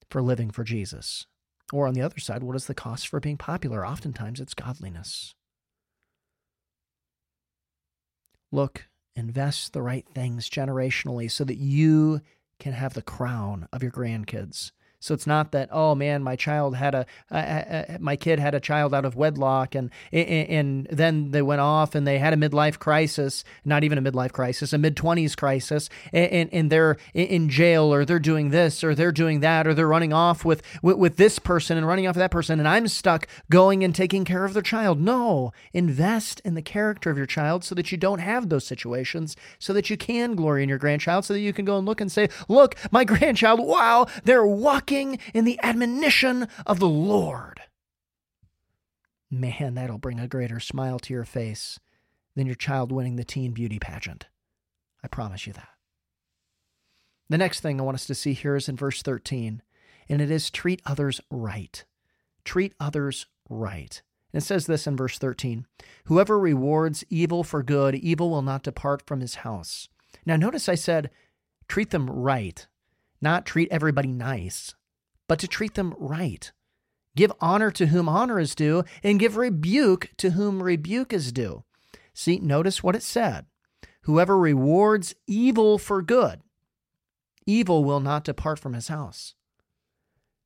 for 0.10 0.22
living 0.22 0.51
for 0.51 0.63
Jesus. 0.63 1.25
Or 1.74 1.88
on 1.88 1.94
the 1.94 2.01
other 2.01 2.20
side, 2.20 2.44
what 2.44 2.56
is 2.56 2.66
the 2.68 2.74
cost 2.74 3.08
for 3.08 3.20
being 3.20 3.38
popular? 3.38 3.86
Oftentimes 3.86 4.40
it's 4.40 4.54
godliness. 4.54 5.34
Look, 8.51 8.90
invest 9.16 9.72
the 9.72 9.82
right 9.82 10.06
things 10.13 10.50
generationally 10.50 11.32
so 11.32 11.46
that 11.46 11.58
you 11.58 12.22
can 12.60 12.74
have 12.74 12.94
the 12.94 13.01
crown 13.01 13.68
of 13.72 13.82
your 13.82 13.92
grandkids 13.92 14.72
So 15.01 15.15
it's 15.15 15.25
not 15.25 15.51
that 15.51 15.67
oh 15.72 15.96
man, 15.96 16.22
my 16.22 16.36
child 16.36 16.75
had 16.75 16.93
a 16.93 17.05
uh, 17.31 17.36
uh, 17.36 17.98
my 18.00 18.15
kid 18.15 18.38
had 18.38 18.53
a 18.53 18.60
child 18.60 18.93
out 18.93 19.03
of 19.03 19.15
wedlock, 19.15 19.74
and 19.74 19.89
and 20.13 20.88
then 20.91 21.31
they 21.31 21.41
went 21.41 21.60
off 21.60 21.96
and 21.96 22.05
they 22.05 22.20
had 22.20 22.34
a 22.34 22.38
midlife 22.38 22.77
crisis, 22.77 23.43
not 23.65 23.84
even 23.84 23.98
a 23.98 24.01
midlife 24.01 24.31
crisis, 24.31 24.74
a 24.74 24.77
mid 24.77 24.96
twenties 24.96 25.36
crisis, 25.36 25.89
and, 26.13 26.53
and 26.53 26.72
they're 26.72 26.98
in 27.15 27.50
jail 27.50 27.91
or 27.91 28.05
they're 28.05 28.20
doing 28.20 28.51
this 28.51 28.84
or 28.84 28.93
they're 28.93 29.12
doing 29.12 29.39
that 29.39 29.65
or 29.65 29.74
they're 29.74 29.88
running 29.88 30.13
off 30.13 30.46
with, 30.46 30.62
with 30.84 30.98
with 30.98 31.17
this 31.17 31.39
person 31.39 31.77
and 31.77 31.88
running 31.88 32.05
off 32.05 32.13
with 32.13 32.22
that 32.22 32.29
person, 32.29 32.60
and 32.60 32.67
I'm 32.67 32.88
stuck 32.88 33.27
going 33.50 33.84
and 33.84 33.96
taking 33.96 34.24
care 34.24 34.46
of 34.46 34.53
their 34.53 34.62
child. 34.62 35.01
No, 35.01 35.51
invest 35.74 36.41
in 36.46 36.53
the 36.53 36.62
character 36.62 37.10
of 37.10 37.17
your 37.17 37.25
child 37.25 37.63
so 37.63 37.74
that 37.74 37.91
you 37.91 37.98
don't 37.98 38.20
have 38.20 38.50
those 38.50 38.67
situations, 38.67 39.36
so 39.58 39.74
that 39.74 39.89
you 39.89 39.98
can 39.98 40.36
glory 40.36 40.62
in 40.62 40.70
your 40.70 40.77
grandchild, 40.77 41.25
so 41.25 41.34
that 41.34 41.39
you 41.39 41.53
can 41.53 41.65
go 41.65 41.79
and 41.79 41.88
look 41.88 42.00
and 42.00 42.12
say, 42.12 42.29
look, 42.48 42.75
my 42.91 43.03
grandchild, 43.12 43.60
wow, 43.60 44.05
they're 44.24 44.46
walking 44.46 44.90
walking 44.91 45.19
in 45.33 45.45
the 45.45 45.60
admonition 45.63 46.48
of 46.65 46.79
the 46.79 46.88
Lord. 46.88 47.62
Man, 49.29 49.75
that'll 49.75 49.98
bring 49.98 50.19
a 50.19 50.27
greater 50.27 50.60
smile 50.60 51.00
to 51.00 51.13
your 51.13 51.24
face 51.24 51.79
than 52.36 52.45
your 52.45 52.55
child 52.55 52.91
winning 52.91 53.15
the 53.15 53.24
teen 53.24 53.53
beauty 53.53 53.79
pageant. 53.79 54.27
I 55.01 55.07
promise 55.07 55.48
you 55.48 55.53
that. 55.53 55.69
The 57.29 57.38
next 57.38 57.62
thing 57.62 57.79
I 57.79 57.83
want 57.83 57.95
us 57.95 58.05
to 58.07 58.15
see 58.15 58.33
here 58.33 58.57
is 58.57 58.67
in 58.67 58.75
verse 58.75 59.01
13, 59.01 59.62
and 60.10 60.21
it 60.21 60.29
is 60.29 60.51
treat 60.51 60.81
others 60.86 61.21
right. 61.31 61.86
Treat 62.43 62.74
others 62.77 63.25
right. 63.50 64.01
And 64.33 64.41
it 64.41 64.45
says 64.45 64.65
this 64.65 64.86
in 64.86 64.98
verse 64.98 65.17
13 65.17 65.65
Whoever 66.05 66.38
rewards 66.38 67.05
evil 67.10 67.45
for 67.45 67.63
good, 67.63 67.95
evil 67.95 68.29
will 68.29 68.41
not 68.41 68.63
depart 68.63 69.03
from 69.07 69.21
his 69.21 69.36
house. 69.36 69.88
Now, 70.25 70.36
notice 70.36 70.67
I 70.67 70.75
said 70.75 71.10
treat 71.69 71.91
them 71.91 72.10
right, 72.10 72.67
not 73.21 73.45
treat 73.45 73.69
everybody 73.71 74.12
nice 74.12 74.75
but 75.32 75.40
to 75.40 75.48
treat 75.48 75.76
them 75.76 75.96
right. 75.98 76.52
Give 77.16 77.32
honor 77.40 77.72
to 77.72 77.86
whom 77.86 78.10
honor 78.10 78.38
is 78.38 78.54
due, 78.54 78.84
and 79.02 79.18
give 79.18 79.38
rebuke 79.38 80.10
to 80.18 80.32
whom 80.32 80.62
rebuke 80.62 81.14
is 81.14 81.32
due. 81.32 81.64
See, 82.14 82.40
notice 82.40 82.84
what 82.84 82.98
it 82.98 83.02
said 83.02 83.46
Whoever 84.02 84.38
rewards 84.38 85.16
evil 85.28 85.78
for 85.78 86.02
good, 86.02 86.42
evil 87.46 87.86
will 87.86 88.02
not 88.02 88.26
depart 88.26 88.60
from 88.60 88.74
his 88.74 88.90
house. 88.90 89.36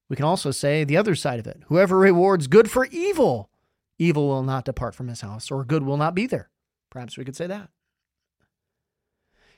We 0.07 0.15
can 0.15 0.25
also 0.25 0.51
say 0.51 0.83
the 0.83 0.97
other 0.97 1.15
side 1.15 1.39
of 1.39 1.47
it 1.47 1.63
whoever 1.65 1.97
rewards 1.97 2.45
good 2.45 2.69
for 2.69 2.85
evil, 2.91 3.49
evil 3.97 4.27
will 4.27 4.43
not 4.43 4.65
depart 4.65 4.93
from 4.93 5.07
his 5.07 5.21
house, 5.21 5.49
or 5.49 5.65
good 5.65 5.81
will 5.81 5.97
not 5.97 6.13
be 6.13 6.27
there. 6.27 6.51
Perhaps 6.91 7.17
we 7.17 7.25
could 7.25 7.35
say 7.35 7.47
that. 7.47 7.69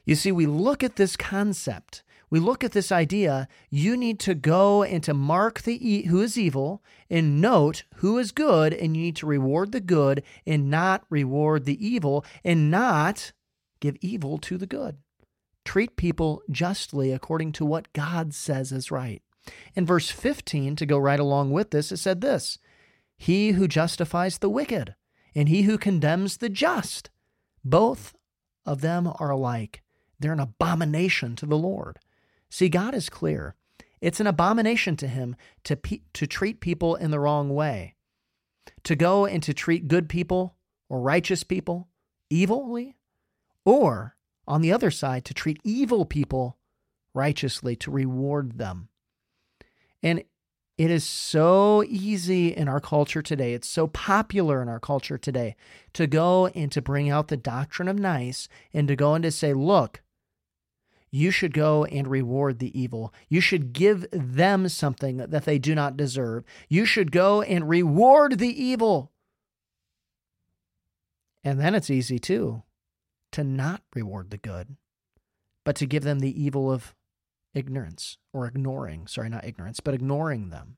You 0.06 0.16
see, 0.16 0.32
we 0.32 0.46
look 0.46 0.86
at 0.86 0.96
this 0.96 1.18
concept 1.18 2.02
we 2.30 2.40
look 2.40 2.64
at 2.64 2.74
this 2.74 2.92
idea 2.92 3.48
you 3.70 3.96
need 3.96 4.20
to 4.20 4.36
go 4.36 4.84
and 4.84 5.04
to 5.04 5.14
mark 5.14 5.62
the 5.62 5.90
e- 5.90 6.08
who 6.08 6.22
is 6.22 6.38
evil 6.38 6.84
and 7.10 7.42
note 7.42 7.84
who 7.96 8.18
is 8.18 8.32
good 8.32 8.74
and 8.74 8.96
you 8.96 9.04
need 9.04 9.16
to 9.18 9.26
reward 9.26 9.72
the 9.72 9.80
good 9.80 10.24
and 10.46 10.70
not 10.70 11.06
reward 11.10 11.66
the 11.66 11.86
evil 11.86 12.26
and 12.44 12.70
not 12.70 13.32
give 13.80 13.96
evil 14.02 14.38
to 14.40 14.58
the 14.58 14.68
good. 14.68 14.98
Treat 15.64 15.96
people 15.96 16.42
justly 16.50 17.12
according 17.12 17.52
to 17.54 17.66
what 17.66 17.94
god 17.94 18.34
says 18.34 18.72
is 18.72 18.92
right. 18.92 19.22
In 19.76 19.86
verse 19.86 20.10
15 20.10 20.76
to 20.78 20.86
go 20.86 20.98
right 20.98 21.20
along 21.20 21.52
with 21.52 21.72
this 21.72 21.92
it 21.92 21.98
said 21.98 22.22
this 22.22 22.58
he 23.20 23.52
who 23.52 23.68
justifies 23.68 24.38
the 24.38 24.50
wicked 24.50 24.96
and 25.34 25.50
he 25.50 25.64
who 25.64 25.78
condemns 25.78 26.38
the 26.38 26.50
just 26.50 27.10
both 27.64 28.16
of 28.66 28.82
them 28.82 29.12
are 29.20 29.30
alike. 29.30 29.82
They're 30.20 30.34
an 30.34 30.40
abomination 30.40 31.36
to 31.38 31.46
the 31.46 31.58
lord 31.58 32.00
See, 32.50 32.70
God 32.70 32.94
is 32.94 33.10
clear. 33.10 33.56
It's 34.02 34.20
an 34.20 34.28
abomination 34.28 34.96
to 34.98 35.08
him 35.08 35.36
to, 35.64 35.76
pe- 35.76 36.02
to 36.14 36.28
treat 36.28 36.60
people 36.60 36.96
in 36.96 37.12
the 37.12 37.20
wrong 37.20 37.50
way, 37.50 37.96
to 38.84 38.96
go 38.96 39.26
and 39.26 39.42
to 39.44 39.54
treat 39.54 39.88
good 39.88 40.08
people 40.08 40.56
or 40.90 41.02
righteous 41.02 41.44
people 41.44 41.88
evilly, 42.32 42.96
or 43.66 44.16
on 44.48 44.62
the 44.62 44.72
other 44.72 44.92
side, 44.92 45.26
to 45.26 45.34
treat 45.34 45.60
evil 45.64 46.06
people 46.06 46.58
righteously, 47.14 47.76
to 47.76 47.92
reward 47.92 48.58
them. 48.58 48.90
And 50.04 50.24
it 50.78 50.92
is 50.92 51.04
so 51.04 51.84
easy 51.88 52.50
in 52.50 52.68
our 52.68 52.80
culture 52.80 53.24
today, 53.24 53.54
it's 53.54 53.68
so 53.68 53.88
popular 53.88 54.62
in 54.62 54.70
our 54.70 54.80
culture 54.80 55.18
today 55.18 55.56
to 55.94 56.06
go 56.06 56.48
and 56.48 56.72
to 56.72 56.82
bring 56.82 57.10
out 57.10 57.30
the 57.30 57.38
doctrine 57.38 57.88
of 57.88 57.98
nice 57.98 58.48
and 58.74 58.88
to 58.88 58.96
go 58.96 59.16
and 59.16 59.24
to 59.24 59.32
say, 59.32 59.54
look, 59.54 60.02
you 61.12 61.32
should 61.32 61.54
go 61.54 61.86
and 61.86 62.08
reward 62.08 62.60
the 62.60 62.78
evil. 62.80 63.14
You 63.30 63.42
should 63.42 63.74
give 63.74 64.06
them 64.12 64.68
something 64.68 65.18
that 65.18 65.46
they 65.46 65.58
do 65.58 65.74
not 65.74 65.98
deserve. 65.98 66.44
You 66.70 66.86
should 66.86 67.12
go 67.12 67.42
and 67.42 67.70
reward 67.70 68.40
the 68.40 68.64
evil. 68.64 69.12
And 71.44 71.60
then 71.60 71.76
it's 71.76 71.90
easy 71.90 72.20
too 72.20 72.64
to 73.32 73.44
not 73.44 73.82
reward 73.94 74.32
the 74.32 74.38
good, 74.38 74.76
but 75.64 75.76
to 75.78 75.86
give 75.86 76.04
them 76.04 76.20
the 76.20 76.44
evil 76.44 76.72
of 76.72 76.96
ignorance 77.54 78.18
or 78.34 78.48
ignoring. 78.48 79.08
Sorry, 79.08 79.30
not 79.30 79.46
ignorance, 79.46 79.80
but 79.80 79.94
ignoring 79.94 80.50
them 80.50 80.78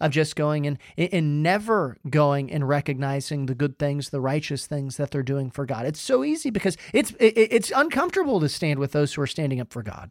of 0.00 0.10
just 0.10 0.36
going 0.36 0.66
and, 0.66 0.78
and 0.96 1.42
never 1.42 1.96
going 2.08 2.50
and 2.50 2.68
recognizing 2.68 3.46
the 3.46 3.54
good 3.54 3.78
things, 3.78 4.10
the 4.10 4.20
righteous 4.20 4.66
things 4.66 4.96
that 4.96 5.10
they're 5.10 5.22
doing 5.22 5.50
for 5.50 5.66
God. 5.66 5.86
It's 5.86 6.00
so 6.00 6.24
easy 6.24 6.50
because 6.50 6.76
it's 6.92 7.12
it, 7.20 7.34
it's 7.36 7.72
uncomfortable 7.74 8.40
to 8.40 8.48
stand 8.48 8.78
with 8.78 8.92
those 8.92 9.14
who 9.14 9.22
are 9.22 9.26
standing 9.26 9.60
up 9.60 9.72
for 9.72 9.82
God. 9.82 10.10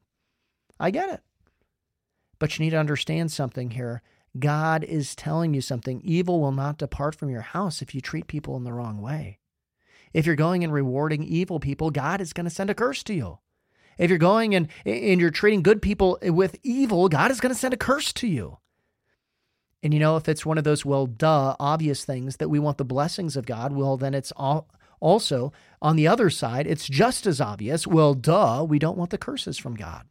I 0.80 0.92
get 0.92 1.10
it. 1.10 1.22
But 2.40 2.58
you 2.58 2.66
need 2.66 2.72
to 2.72 2.80
understand 2.80 3.32
something 3.32 3.72
here. 3.72 4.02
God 4.40 4.84
is 4.84 5.16
telling 5.16 5.54
you 5.54 5.62
something. 5.62 6.02
Evil 6.04 6.42
will 6.42 6.52
not 6.52 6.78
depart 6.78 7.16
from 7.16 7.30
your 7.30 7.42
house 7.42 7.82
if 7.82 7.94
you 7.94 8.02
treat 8.02 8.28
people 8.28 8.58
in 8.58 8.64
the 8.64 8.74
wrong 8.74 9.02
way. 9.02 9.40
If 10.14 10.26
you're 10.26 10.36
going 10.36 10.64
and 10.64 10.74
rewarding 10.74 11.24
evil 11.24 11.60
people, 11.60 11.92
God 11.92 12.22
is 12.22 12.34
going 12.34 12.46
to 12.46 12.50
send 12.50 12.70
a 12.70 12.76
curse 12.76 13.04
to 13.04 13.14
you. 13.14 13.40
If 13.98 14.10
you're 14.10 14.20
going 14.20 14.56
and, 14.56 14.68
and 14.86 15.22
you're 15.22 15.30
treating 15.30 15.62
good 15.62 15.82
people 15.82 16.18
with 16.22 16.58
evil, 16.64 17.10
God 17.10 17.32
is 17.32 17.40
going 17.40 17.54
to 17.54 17.60
send 17.60 17.74
a 17.74 17.78
curse 17.78 18.12
to 18.14 18.28
you. 18.28 18.58
And 19.84 19.94
you 19.94 20.00
know, 20.00 20.16
if 20.16 20.30
it's 20.30 20.46
one 20.46 20.58
of 20.58 20.64
those, 20.64 20.86
well, 20.86 21.06
duh, 21.06 21.58
obvious 21.60 22.06
things 22.06 22.38
that 22.38 22.50
we 22.50 22.58
want 22.58 22.78
the 22.78 22.86
blessings 22.86 23.36
of 23.36 23.46
God, 23.46 23.74
well, 23.74 23.98
then 23.98 24.14
it's 24.14 24.32
all, 24.38 24.70
also 25.02 25.52
on 25.82 25.98
the 25.98 26.08
other 26.08 26.30
side, 26.30 26.66
it's 26.66 26.88
just 26.88 27.28
as 27.28 27.42
obvious, 27.42 27.86
well, 27.86 28.14
duh, 28.14 28.66
we 28.68 28.80
don't 28.80 28.98
want 28.98 29.10
the 29.10 29.18
curses 29.18 29.58
from 29.58 29.76
God. 29.76 30.08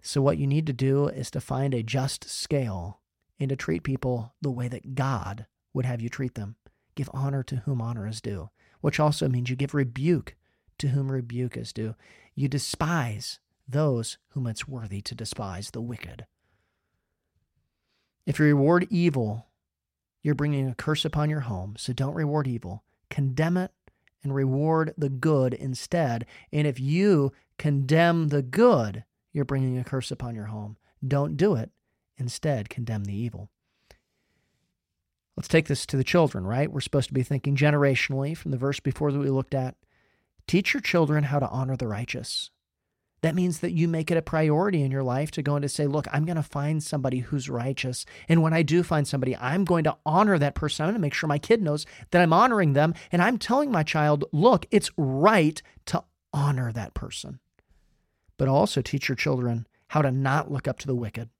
So, 0.00 0.22
what 0.22 0.38
you 0.38 0.46
need 0.46 0.66
to 0.68 0.72
do 0.72 1.08
is 1.08 1.30
to 1.32 1.40
find 1.40 1.74
a 1.74 1.82
just 1.82 2.30
scale 2.30 3.00
and 3.38 3.50
to 3.50 3.56
treat 3.56 3.82
people 3.82 4.34
the 4.40 4.50
way 4.50 4.68
that 4.68 4.94
God 4.94 5.46
would 5.74 5.84
have 5.84 6.00
you 6.00 6.08
treat 6.08 6.36
them. 6.36 6.56
Give 6.94 7.10
honor 7.12 7.42
to 7.42 7.56
whom 7.56 7.82
honor 7.82 8.06
is 8.06 8.22
due, 8.22 8.48
which 8.80 8.98
also 8.98 9.28
means 9.28 9.50
you 9.50 9.56
give 9.56 9.74
rebuke 9.74 10.36
to 10.78 10.88
whom 10.88 11.12
rebuke 11.12 11.56
is 11.56 11.72
due. 11.72 11.96
You 12.34 12.48
despise 12.48 13.40
those 13.68 14.16
whom 14.30 14.46
it's 14.46 14.68
worthy 14.68 15.02
to 15.02 15.14
despise, 15.14 15.72
the 15.72 15.82
wicked. 15.82 16.24
If 18.26 18.38
you 18.38 18.44
reward 18.44 18.86
evil, 18.90 19.46
you're 20.22 20.34
bringing 20.34 20.68
a 20.68 20.74
curse 20.74 21.04
upon 21.04 21.30
your 21.30 21.40
home. 21.40 21.76
So 21.78 21.92
don't 21.92 22.14
reward 22.14 22.48
evil. 22.48 22.82
Condemn 23.08 23.56
it 23.56 23.70
and 24.22 24.34
reward 24.34 24.92
the 24.98 25.08
good 25.08 25.54
instead. 25.54 26.26
And 26.52 26.66
if 26.66 26.80
you 26.80 27.32
condemn 27.58 28.28
the 28.28 28.42
good, 28.42 29.04
you're 29.32 29.44
bringing 29.44 29.78
a 29.78 29.84
curse 29.84 30.10
upon 30.10 30.34
your 30.34 30.46
home. 30.46 30.76
Don't 31.06 31.36
do 31.36 31.54
it. 31.54 31.70
Instead, 32.18 32.68
condemn 32.68 33.04
the 33.04 33.16
evil. 33.16 33.50
Let's 35.36 35.48
take 35.48 35.66
this 35.66 35.86
to 35.86 35.96
the 35.96 36.04
children, 36.04 36.46
right? 36.46 36.72
We're 36.72 36.80
supposed 36.80 37.08
to 37.08 37.14
be 37.14 37.22
thinking 37.22 37.56
generationally 37.56 38.36
from 38.36 38.50
the 38.50 38.56
verse 38.56 38.80
before 38.80 39.12
that 39.12 39.18
we 39.18 39.28
looked 39.28 39.54
at. 39.54 39.76
Teach 40.46 40.72
your 40.72 40.80
children 40.80 41.24
how 41.24 41.38
to 41.38 41.48
honor 41.48 41.76
the 41.76 41.86
righteous. 41.86 42.50
That 43.22 43.34
means 43.34 43.60
that 43.60 43.72
you 43.72 43.88
make 43.88 44.10
it 44.10 44.18
a 44.18 44.22
priority 44.22 44.82
in 44.82 44.90
your 44.90 45.02
life 45.02 45.30
to 45.32 45.42
go 45.42 45.56
and 45.56 45.62
to 45.62 45.68
say, 45.68 45.86
look, 45.86 46.06
I'm 46.12 46.24
going 46.24 46.36
to 46.36 46.42
find 46.42 46.82
somebody 46.82 47.20
who's 47.20 47.48
righteous. 47.48 48.04
And 48.28 48.42
when 48.42 48.52
I 48.52 48.62
do 48.62 48.82
find 48.82 49.08
somebody, 49.08 49.34
I'm 49.36 49.64
going 49.64 49.84
to 49.84 49.96
honor 50.04 50.38
that 50.38 50.54
person. 50.54 50.84
I'm 50.84 50.88
going 50.88 51.00
to 51.00 51.00
make 51.00 51.14
sure 51.14 51.26
my 51.26 51.38
kid 51.38 51.62
knows 51.62 51.86
that 52.10 52.22
I'm 52.22 52.32
honoring 52.32 52.74
them. 52.74 52.94
And 53.10 53.22
I'm 53.22 53.38
telling 53.38 53.70
my 53.70 53.82
child, 53.82 54.24
look, 54.32 54.66
it's 54.70 54.90
right 54.96 55.60
to 55.86 56.04
honor 56.32 56.72
that 56.72 56.94
person. 56.94 57.40
But 58.36 58.48
also 58.48 58.82
teach 58.82 59.08
your 59.08 59.16
children 59.16 59.66
how 59.88 60.02
to 60.02 60.10
not 60.10 60.50
look 60.50 60.68
up 60.68 60.78
to 60.80 60.86
the 60.86 60.94
wicked. 60.94 61.30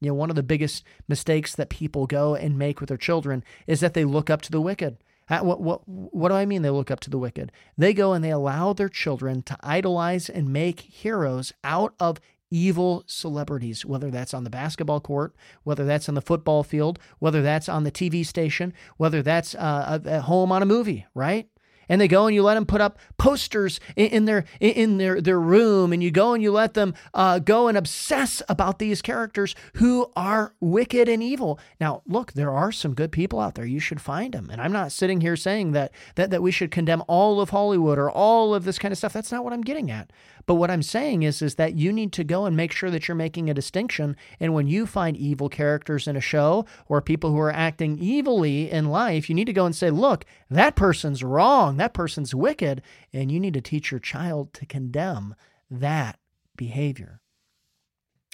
You 0.00 0.08
know, 0.08 0.14
one 0.14 0.30
of 0.30 0.36
the 0.36 0.42
biggest 0.42 0.84
mistakes 1.08 1.54
that 1.56 1.68
people 1.68 2.06
go 2.06 2.34
and 2.34 2.58
make 2.58 2.80
with 2.80 2.88
their 2.88 2.96
children 2.96 3.44
is 3.66 3.80
that 3.80 3.94
they 3.94 4.04
look 4.04 4.30
up 4.30 4.42
to 4.42 4.50
the 4.50 4.60
wicked. 4.60 4.98
What, 5.28 5.60
what, 5.60 5.82
what 5.86 6.28
do 6.28 6.34
I 6.34 6.46
mean 6.46 6.62
they 6.62 6.70
look 6.70 6.90
up 6.90 7.00
to 7.00 7.10
the 7.10 7.18
wicked? 7.18 7.52
They 7.76 7.92
go 7.92 8.12
and 8.12 8.24
they 8.24 8.30
allow 8.30 8.72
their 8.72 8.88
children 8.88 9.42
to 9.42 9.56
idolize 9.60 10.28
and 10.28 10.52
make 10.52 10.80
heroes 10.80 11.52
out 11.62 11.94
of 12.00 12.18
evil 12.50 13.04
celebrities, 13.06 13.84
whether 13.84 14.10
that's 14.10 14.32
on 14.32 14.44
the 14.44 14.50
basketball 14.50 15.00
court, 15.00 15.34
whether 15.64 15.84
that's 15.84 16.08
on 16.08 16.14
the 16.14 16.22
football 16.22 16.62
field, 16.62 16.98
whether 17.18 17.42
that's 17.42 17.68
on 17.68 17.84
the 17.84 17.92
TV 17.92 18.24
station, 18.24 18.72
whether 18.96 19.22
that's 19.22 19.54
uh, 19.54 20.00
at 20.04 20.22
home 20.22 20.50
on 20.50 20.62
a 20.62 20.66
movie, 20.66 21.06
right? 21.14 21.48
And 21.88 22.00
they 22.00 22.08
go 22.08 22.26
and 22.26 22.34
you 22.34 22.42
let 22.42 22.54
them 22.54 22.66
put 22.66 22.80
up 22.80 22.98
posters 23.16 23.80
in, 23.96 24.24
their 24.24 24.44
in 24.60 24.98
their 24.98 25.20
their 25.20 25.40
room 25.40 25.92
and 25.92 26.02
you 26.02 26.10
go 26.10 26.34
and 26.34 26.42
you 26.42 26.52
let 26.52 26.74
them 26.74 26.94
uh, 27.14 27.38
go 27.38 27.68
and 27.68 27.78
obsess 27.78 28.42
about 28.48 28.78
these 28.78 29.02
characters 29.02 29.54
who 29.74 30.10
are 30.16 30.54
wicked 30.60 31.08
and 31.08 31.22
evil. 31.22 31.58
Now 31.80 32.02
look 32.06 32.32
there 32.32 32.52
are 32.52 32.72
some 32.72 32.94
good 32.94 33.12
people 33.12 33.40
out 33.40 33.54
there. 33.54 33.64
You 33.64 33.80
should 33.80 34.00
find 34.00 34.34
them. 34.34 34.48
And 34.50 34.60
i'm 34.60 34.72
not 34.72 34.92
sitting 34.92 35.20
here 35.20 35.36
saying 35.36 35.72
that 35.72 35.92
that 36.16 36.30
that 36.30 36.42
we 36.42 36.50
should 36.50 36.70
condemn 36.70 37.02
all 37.08 37.40
of 37.40 37.50
hollywood 37.50 37.98
or 37.98 38.10
all 38.10 38.54
of 38.54 38.64
this 38.64 38.78
kind 38.78 38.92
of 38.92 38.98
stuff. 38.98 39.12
That's 39.12 39.32
not 39.32 39.44
what 39.44 39.52
i'm 39.52 39.62
getting 39.62 39.90
at. 39.90 40.10
But 40.46 40.54
what 40.54 40.70
i'm 40.70 40.82
saying 40.82 41.22
is 41.22 41.42
is 41.42 41.56
that 41.56 41.76
you 41.76 41.92
need 41.92 42.12
to 42.12 42.24
go 42.24 42.44
and 42.44 42.56
make 42.56 42.72
sure 42.72 42.90
that 42.90 43.08
you're 43.08 43.14
making 43.14 43.48
a 43.48 43.54
distinction. 43.54 44.16
And 44.40 44.54
when 44.54 44.66
you 44.66 44.86
find 44.86 45.16
evil 45.16 45.48
characters 45.48 46.06
in 46.06 46.16
a 46.16 46.20
show 46.20 46.66
or 46.88 47.00
people 47.00 47.30
who 47.30 47.38
are 47.38 47.52
acting 47.52 47.98
evilly 48.02 48.70
in 48.70 48.88
life 48.88 49.28
you 49.28 49.34
need 49.34 49.46
to 49.46 49.52
go 49.52 49.66
and 49.66 49.74
say 49.74 49.90
look 49.90 50.24
that 50.50 50.76
person's 50.76 51.24
wrong 51.24 51.77
that 51.80 51.94
person's 51.94 52.34
wicked, 52.34 52.82
and 53.12 53.30
you 53.30 53.40
need 53.40 53.54
to 53.54 53.60
teach 53.60 53.90
your 53.90 54.00
child 54.00 54.52
to 54.54 54.66
condemn 54.66 55.34
that 55.70 56.18
behavior. 56.56 57.20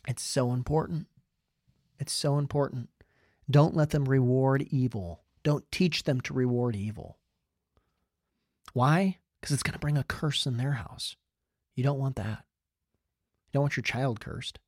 It's 0.07 0.23
so 0.23 0.53
important. 0.53 1.07
It's 1.99 2.13
so 2.13 2.39
important. 2.39 2.91
Don't 3.51 3.77
let 3.77 3.91
them 3.91 4.05
reward 4.05 4.67
evil. 4.71 5.23
Don't 5.43 5.71
teach 5.71 6.05
them 6.05 6.21
to 6.23 6.35
reward 6.35 6.77
evil. 6.77 7.19
Why? 8.73 9.19
Because 9.41 9.53
it's 9.53 9.63
going 9.63 9.75
to 9.75 9.79
bring 9.79 9.99
a 9.99 10.05
curse 10.05 10.47
in 10.47 10.57
their 10.57 10.73
house. 10.73 11.17
You 11.75 11.85
don't 11.85 11.99
want 11.99 12.17
that. 12.17 12.45
You 13.49 13.53
don't 13.55 13.63
want 13.63 13.77
your 13.77 13.83
child 13.83 14.21
cursed. 14.21 14.59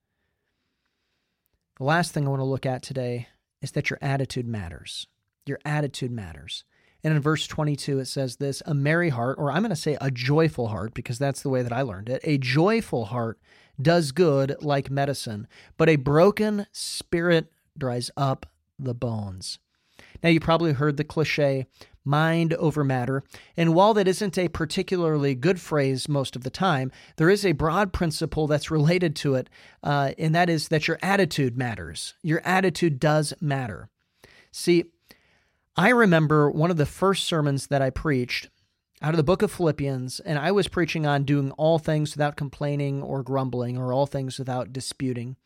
The 1.78 1.84
last 1.84 2.12
thing 2.12 2.26
I 2.26 2.30
want 2.30 2.40
to 2.40 2.44
look 2.44 2.66
at 2.66 2.82
today 2.82 3.28
is 3.60 3.72
that 3.72 3.90
your 3.90 3.98
attitude 4.00 4.46
matters. 4.46 5.06
Your 5.44 5.58
attitude 5.64 6.10
matters. 6.10 6.64
And 7.06 7.14
in 7.14 7.22
verse 7.22 7.46
22, 7.46 8.00
it 8.00 8.06
says 8.06 8.34
this 8.34 8.64
a 8.66 8.74
merry 8.74 9.10
heart, 9.10 9.38
or 9.38 9.52
I'm 9.52 9.62
going 9.62 9.70
to 9.70 9.76
say 9.76 9.96
a 10.00 10.10
joyful 10.10 10.66
heart, 10.66 10.92
because 10.92 11.20
that's 11.20 11.40
the 11.40 11.48
way 11.48 11.62
that 11.62 11.72
I 11.72 11.82
learned 11.82 12.08
it. 12.08 12.20
A 12.24 12.36
joyful 12.36 13.04
heart 13.04 13.38
does 13.80 14.10
good 14.10 14.56
like 14.60 14.90
medicine, 14.90 15.46
but 15.76 15.88
a 15.88 15.94
broken 15.94 16.66
spirit 16.72 17.52
dries 17.78 18.10
up 18.16 18.46
the 18.76 18.92
bones. 18.92 19.60
Now, 20.20 20.30
you 20.30 20.40
probably 20.40 20.72
heard 20.72 20.96
the 20.96 21.04
cliche 21.04 21.66
mind 22.04 22.54
over 22.54 22.82
matter. 22.82 23.22
And 23.56 23.72
while 23.72 23.94
that 23.94 24.08
isn't 24.08 24.36
a 24.36 24.48
particularly 24.48 25.36
good 25.36 25.60
phrase 25.60 26.08
most 26.08 26.34
of 26.34 26.42
the 26.42 26.50
time, 26.50 26.90
there 27.18 27.30
is 27.30 27.46
a 27.46 27.52
broad 27.52 27.92
principle 27.92 28.48
that's 28.48 28.68
related 28.68 29.14
to 29.16 29.36
it, 29.36 29.48
uh, 29.84 30.10
and 30.18 30.34
that 30.34 30.50
is 30.50 30.66
that 30.68 30.88
your 30.88 30.98
attitude 31.02 31.56
matters. 31.56 32.14
Your 32.24 32.40
attitude 32.44 32.98
does 32.98 33.32
matter. 33.40 33.90
See, 34.50 34.86
I 35.76 35.90
remember 35.90 36.50
one 36.50 36.70
of 36.70 36.78
the 36.78 36.86
first 36.86 37.24
sermons 37.24 37.66
that 37.66 37.82
I 37.82 37.90
preached 37.90 38.48
out 39.02 39.12
of 39.12 39.18
the 39.18 39.22
book 39.22 39.42
of 39.42 39.52
Philippians, 39.52 40.20
and 40.20 40.38
I 40.38 40.50
was 40.50 40.68
preaching 40.68 41.04
on 41.04 41.24
doing 41.24 41.50
all 41.52 41.78
things 41.78 42.16
without 42.16 42.34
complaining 42.34 43.02
or 43.02 43.22
grumbling, 43.22 43.76
or 43.76 43.92
all 43.92 44.06
things 44.06 44.38
without 44.38 44.72
disputing. 44.72 45.36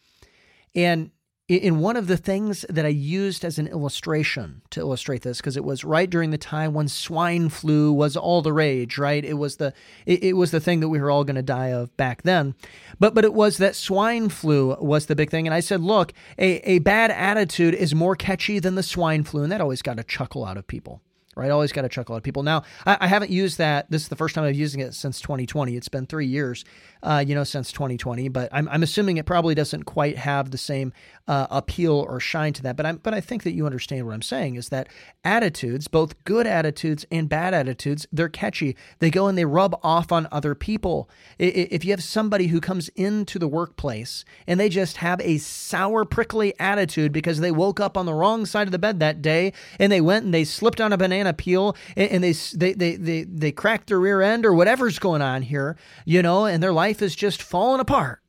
And 0.73 1.11
in 1.57 1.81
one 1.81 1.97
of 1.97 2.07
the 2.07 2.17
things 2.17 2.65
that 2.69 2.85
I 2.85 2.91
used 2.91 3.45
as 3.45 3.59
an 3.59 3.67
illustration 3.67 4.63
to 4.71 4.81
illustrate 4.81 5.23
this, 5.23 5.39
because 5.39 5.57
it 5.57 5.65
was 5.65 5.85
right 5.85 6.09
during 6.09 6.31
the 6.31 6.39
time 6.39 6.75
when 6.75 6.87
swine 6.87 7.49
flu 7.49 7.93
was 7.93 8.17
all 8.17 8.41
the 8.41 8.53
rage, 8.53 8.99
right? 8.99 9.25
It 9.25 9.35
was 9.35 9.57
the 9.57 9.73
it, 10.07 10.23
it 10.23 10.33
was 10.35 10.53
the 10.53 10.61
thing 10.61 10.81
that 10.81 10.89
we 10.89 11.01
were 11.01 11.11
all 11.11 11.25
going 11.25 11.37
to 11.37 11.43
die 11.43 11.73
of 11.73 11.97
back 11.97 12.23
then. 12.23 12.55
But 12.99 13.15
but 13.15 13.25
it 13.25 13.35
was 13.35 13.59
that 13.59 13.75
swine 13.75 14.29
flu 14.29 14.77
was 14.81 15.07
the 15.07 15.17
big 15.17 15.31
thing. 15.31 15.47
And 15.47 15.55
I 15.55 15.61
said, 15.61 15.81
look, 15.81 16.13
a, 16.39 16.57
a 16.71 16.79
bad 16.79 17.11
attitude 17.11 17.75
is 17.75 17.95
more 17.95 18.15
catchy 18.15 18.59
than 18.59 18.77
the 18.77 18.83
swine 18.83 19.25
flu, 19.25 19.43
and 19.43 19.51
that 19.51 19.61
always 19.61 19.83
got 19.83 19.99
a 19.99 20.05
chuckle 20.05 20.45
out 20.45 20.57
of 20.57 20.67
people 20.67 21.03
right? 21.37 21.51
Always 21.51 21.73
got 21.73 21.83
to 21.83 21.89
chuckle 21.89 22.17
at 22.17 22.23
people. 22.23 22.43
Now, 22.43 22.65
I, 22.85 22.99
I, 23.01 23.07
haven't 23.07 23.31
used 23.31 23.59
that. 23.59 23.91
This 23.91 24.03
is 24.03 24.09
the 24.09 24.17
first 24.17 24.35
time 24.35 24.45
I'm 24.45 24.55
using 24.55 24.81
it 24.81 24.95
since 24.95 25.21
2020. 25.21 25.77
It's 25.77 25.89
been 25.89 26.07
three 26.07 26.27
years, 26.27 26.65
uh, 27.03 27.25
you 27.27 27.35
know, 27.35 27.45
since 27.45 27.73
2020. 27.73 28.29
But 28.29 28.49
I'm, 28.53 28.69
I'm 28.69 28.83
assuming 28.83 29.17
it 29.17 29.27
probably 29.27 29.55
doesn't 29.55 29.85
quite 29.85 30.19
have 30.19 30.51
the 30.51 30.59
same 30.59 30.93
uh, 31.31 31.47
appeal 31.49 31.93
or 31.93 32.19
shine 32.19 32.53
to 32.53 32.61
that. 32.61 32.77
But 32.77 32.87
I'm, 32.87 32.97
but 32.97 33.15
I 33.15 33.21
think 33.21 33.45
that 33.45 33.53
you 33.53 33.65
understand 33.65 34.05
what 34.05 34.15
I'm 34.15 34.21
saying 34.21 34.57
is 34.57 34.69
that 34.71 34.89
attitudes, 35.23 35.87
both 35.87 36.25
good 36.25 36.45
attitudes 36.45 37.07
and 37.09 37.29
bad 37.29 37.55
attitudes, 37.55 38.05
they're 38.11 38.29
catchy. 38.29 38.77
They 38.99 39.11
go 39.11 39.29
and 39.29 39.39
they 39.39 39.45
rub 39.45 39.79
off 39.85 40.11
on 40.11 40.27
other 40.33 40.57
people. 40.57 41.09
If 41.39 41.85
you 41.85 41.93
have 41.93 42.03
somebody 42.03 42.49
who 42.49 42.61
comes 42.61 42.89
into 42.97 43.39
the 43.39 43.47
workplace 43.47 44.25
and 44.49 44.59
they 44.59 44.69
just 44.69 44.97
have 44.97 45.21
a 45.21 45.39
sour, 45.39 46.05
prickly 46.05 46.53
attitude 46.59 47.13
because 47.13 47.39
they 47.39 47.53
woke 47.53 47.79
up 47.79 47.97
on 47.97 48.07
the 48.07 48.15
wrong 48.15 48.45
side 48.45 48.67
of 48.67 48.73
the 48.73 48.79
bed 48.81 48.99
that 48.99 49.23
day 49.23 49.53
and 49.79 49.93
they 49.93 50.01
went 50.01 50.25
and 50.25 50.35
they 50.35 50.43
slipped 50.43 50.81
on 50.81 50.93
a 50.93 50.99
banana 50.99 51.33
peel 51.33 51.77
and, 51.97 52.25
they, 52.25 52.33
they, 52.33 52.73
they, 52.73 52.97
they, 52.97 53.23
they 53.23 53.53
crack 53.53 53.87
their 53.87 54.01
rear 54.01 54.21
end 54.21 54.45
or 54.45 54.53
whatever's 54.53 54.99
going 54.99 55.23
on 55.23 55.43
here, 55.43 55.77
you 56.05 56.23
know, 56.23 56.47
and 56.47 56.61
their 56.61 56.73
life 56.73 57.01
is 57.01 57.15
just 57.15 57.41
falling 57.41 57.79
apart. 57.79 58.21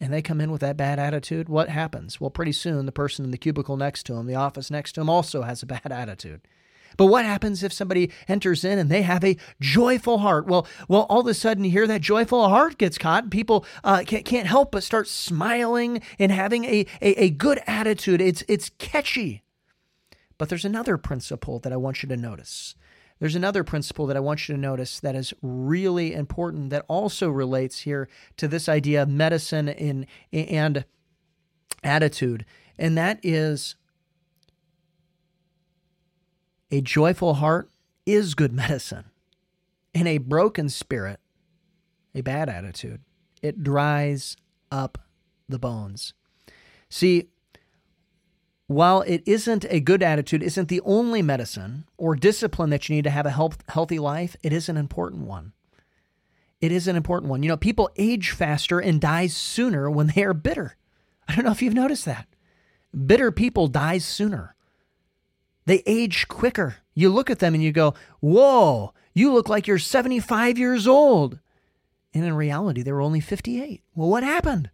And 0.00 0.12
they 0.12 0.22
come 0.22 0.40
in 0.40 0.50
with 0.50 0.60
that 0.60 0.76
bad 0.76 0.98
attitude, 0.98 1.48
what 1.48 1.68
happens? 1.68 2.20
Well, 2.20 2.30
pretty 2.30 2.52
soon 2.52 2.84
the 2.84 2.92
person 2.92 3.24
in 3.24 3.30
the 3.30 3.38
cubicle 3.38 3.76
next 3.76 4.04
to 4.06 4.14
him, 4.14 4.26
the 4.26 4.34
office 4.34 4.70
next 4.70 4.92
to 4.92 5.00
him, 5.00 5.08
also 5.08 5.42
has 5.42 5.62
a 5.62 5.66
bad 5.74 5.90
attitude. 5.90 6.42
But 6.96 7.06
what 7.06 7.24
happens 7.24 7.62
if 7.62 7.72
somebody 7.72 8.10
enters 8.28 8.64
in 8.64 8.78
and 8.78 8.90
they 8.90 9.02
have 9.02 9.24
a 9.24 9.36
joyful 9.60 10.18
heart? 10.18 10.46
Well, 10.46 10.66
well, 10.88 11.06
all 11.08 11.20
of 11.20 11.26
a 11.26 11.34
sudden 11.34 11.64
here 11.64 11.86
that 11.86 12.00
joyful 12.00 12.48
heart 12.48 12.78
gets 12.78 12.98
caught. 12.98 13.30
People 13.30 13.64
uh, 13.82 14.04
can't, 14.06 14.24
can't 14.24 14.46
help 14.46 14.72
but 14.72 14.82
start 14.82 15.08
smiling 15.08 16.02
and 16.18 16.30
having 16.30 16.64
a, 16.64 16.86
a, 17.00 17.24
a 17.24 17.30
good 17.30 17.60
attitude. 17.66 18.20
It's 18.20 18.44
it's 18.48 18.70
catchy. 18.78 19.42
But 20.38 20.48
there's 20.48 20.64
another 20.64 20.96
principle 20.98 21.58
that 21.60 21.72
I 21.72 21.76
want 21.76 22.02
you 22.02 22.08
to 22.08 22.16
notice. 22.16 22.74
There's 23.20 23.36
another 23.36 23.64
principle 23.64 24.06
that 24.06 24.16
I 24.16 24.20
want 24.20 24.48
you 24.48 24.54
to 24.54 24.60
notice 24.60 25.00
that 25.00 25.14
is 25.14 25.32
really 25.40 26.14
important 26.14 26.70
that 26.70 26.84
also 26.88 27.30
relates 27.30 27.80
here 27.80 28.08
to 28.36 28.48
this 28.48 28.68
idea 28.68 29.02
of 29.02 29.08
medicine 29.08 29.68
in, 29.68 30.06
and 30.32 30.84
attitude, 31.82 32.44
and 32.78 32.98
that 32.98 33.20
is 33.22 33.76
a 36.70 36.80
joyful 36.80 37.34
heart 37.34 37.70
is 38.04 38.34
good 38.34 38.52
medicine, 38.52 39.04
and 39.94 40.08
a 40.08 40.18
broken 40.18 40.68
spirit, 40.68 41.20
a 42.14 42.20
bad 42.20 42.48
attitude, 42.48 43.00
it 43.42 43.62
dries 43.62 44.36
up 44.72 44.98
the 45.48 45.58
bones. 45.58 46.14
See, 46.88 47.28
while 48.66 49.02
it 49.02 49.22
isn't 49.26 49.66
a 49.68 49.80
good 49.80 50.02
attitude, 50.02 50.42
isn't 50.42 50.68
the 50.68 50.80
only 50.84 51.20
medicine 51.22 51.84
or 51.98 52.16
discipline 52.16 52.70
that 52.70 52.88
you 52.88 52.94
need 52.94 53.04
to 53.04 53.10
have 53.10 53.26
a 53.26 53.30
health, 53.30 53.62
healthy 53.68 53.98
life, 53.98 54.36
it 54.42 54.52
is 54.52 54.68
an 54.68 54.76
important 54.76 55.22
one. 55.26 55.52
It 56.60 56.72
is 56.72 56.88
an 56.88 56.96
important 56.96 57.30
one. 57.30 57.42
You 57.42 57.50
know, 57.50 57.56
people 57.58 57.90
age 57.96 58.30
faster 58.30 58.80
and 58.80 59.00
die 59.00 59.26
sooner 59.26 59.90
when 59.90 60.12
they 60.14 60.24
are 60.24 60.32
bitter. 60.32 60.76
I 61.28 61.34
don't 61.34 61.44
know 61.44 61.50
if 61.50 61.60
you've 61.60 61.74
noticed 61.74 62.06
that. 62.06 62.26
Bitter 63.06 63.30
people 63.30 63.66
die 63.66 63.98
sooner. 63.98 64.54
They 65.66 65.82
age 65.84 66.28
quicker. 66.28 66.76
You 66.94 67.10
look 67.10 67.28
at 67.28 67.40
them 67.40 67.54
and 67.54 67.62
you 67.62 67.72
go, 67.72 67.94
Whoa, 68.20 68.94
you 69.12 69.32
look 69.32 69.48
like 69.48 69.66
you're 69.66 69.78
75 69.78 70.58
years 70.58 70.86
old. 70.86 71.38
And 72.14 72.24
in 72.24 72.34
reality, 72.34 72.82
they 72.82 72.92
were 72.92 73.02
only 73.02 73.20
58. 73.20 73.82
Well, 73.94 74.08
what 74.08 74.22
happened? 74.22 74.70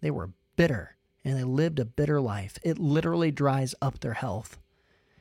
They 0.00 0.10
were 0.10 0.30
bitter 0.56 0.96
and 1.24 1.38
they 1.38 1.44
lived 1.44 1.78
a 1.78 1.84
bitter 1.84 2.20
life. 2.20 2.58
It 2.62 2.78
literally 2.78 3.30
dries 3.30 3.74
up 3.80 4.00
their 4.00 4.14
health. 4.14 4.58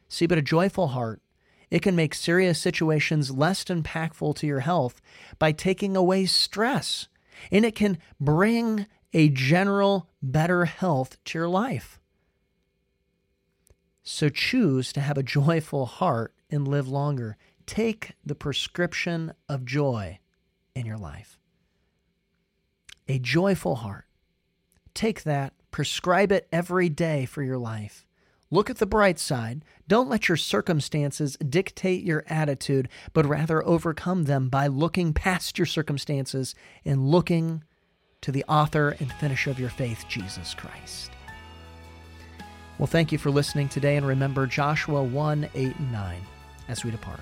See, 0.07 0.25
but 0.25 0.37
a 0.37 0.41
joyful 0.41 0.89
heart, 0.89 1.21
it 1.69 1.81
can 1.81 1.95
make 1.95 2.13
serious 2.13 2.59
situations 2.59 3.31
less 3.31 3.63
impactful 3.63 4.35
to 4.35 4.47
your 4.47 4.59
health 4.59 5.01
by 5.39 5.51
taking 5.53 5.95
away 5.95 6.25
stress, 6.25 7.07
and 7.51 7.63
it 7.63 7.75
can 7.75 7.97
bring 8.19 8.87
a 9.13 9.29
general 9.29 10.09
better 10.21 10.65
health 10.65 11.17
to 11.25 11.37
your 11.37 11.47
life. 11.47 11.99
So 14.03 14.29
choose 14.29 14.91
to 14.93 15.01
have 15.01 15.17
a 15.17 15.23
joyful 15.23 15.85
heart 15.85 16.33
and 16.49 16.67
live 16.67 16.87
longer. 16.87 17.37
Take 17.65 18.13
the 18.25 18.35
prescription 18.35 19.33
of 19.47 19.63
joy 19.63 20.19
in 20.75 20.85
your 20.85 20.97
life. 20.97 21.37
A 23.07 23.19
joyful 23.19 23.75
heart. 23.75 24.05
Take 24.93 25.23
that 25.23 25.53
Prescribe 25.71 26.31
it 26.31 26.47
every 26.51 26.89
day 26.89 27.25
for 27.25 27.41
your 27.41 27.57
life. 27.57 28.05
Look 28.53 28.69
at 28.69 28.77
the 28.77 28.85
bright 28.85 29.17
side. 29.17 29.63
Don't 29.87 30.09
let 30.09 30.27
your 30.27 30.35
circumstances 30.35 31.37
dictate 31.37 32.03
your 32.03 32.25
attitude, 32.27 32.89
but 33.13 33.25
rather 33.25 33.65
overcome 33.65 34.25
them 34.25 34.49
by 34.49 34.67
looking 34.67 35.13
past 35.13 35.57
your 35.57 35.65
circumstances 35.65 36.53
and 36.83 37.09
looking 37.09 37.63
to 38.19 38.31
the 38.31 38.43
author 38.49 38.95
and 38.99 39.11
finisher 39.13 39.49
of 39.49 39.59
your 39.59 39.69
faith, 39.69 40.03
Jesus 40.09 40.53
Christ. 40.53 41.11
Well, 42.77 42.87
thank 42.87 43.13
you 43.13 43.17
for 43.17 43.31
listening 43.31 43.69
today, 43.69 43.95
and 43.95 44.05
remember 44.05 44.45
Joshua 44.47 45.01
1 45.01 45.49
8 45.53 45.75
and 45.79 45.91
9 45.91 46.21
as 46.67 46.83
we 46.83 46.91
depart. 46.91 47.21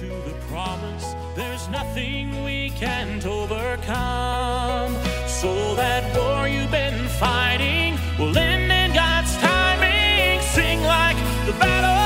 to 0.00 0.06
the 0.06 0.34
promise. 0.48 1.14
There's 1.36 1.68
nothing 1.68 2.42
we 2.42 2.70
can't 2.70 3.24
overcome. 3.26 4.96
So 5.28 5.74
that 5.74 6.16
war 6.16 6.48
you've 6.48 6.70
been 6.70 7.06
fighting 7.08 7.98
will 8.18 8.36
end 8.36 8.72
in 8.72 8.94
God's 8.94 9.36
timing. 9.36 10.40
Sing 10.40 10.80
like 10.84 11.18
the 11.44 11.52
battle's 11.60 11.99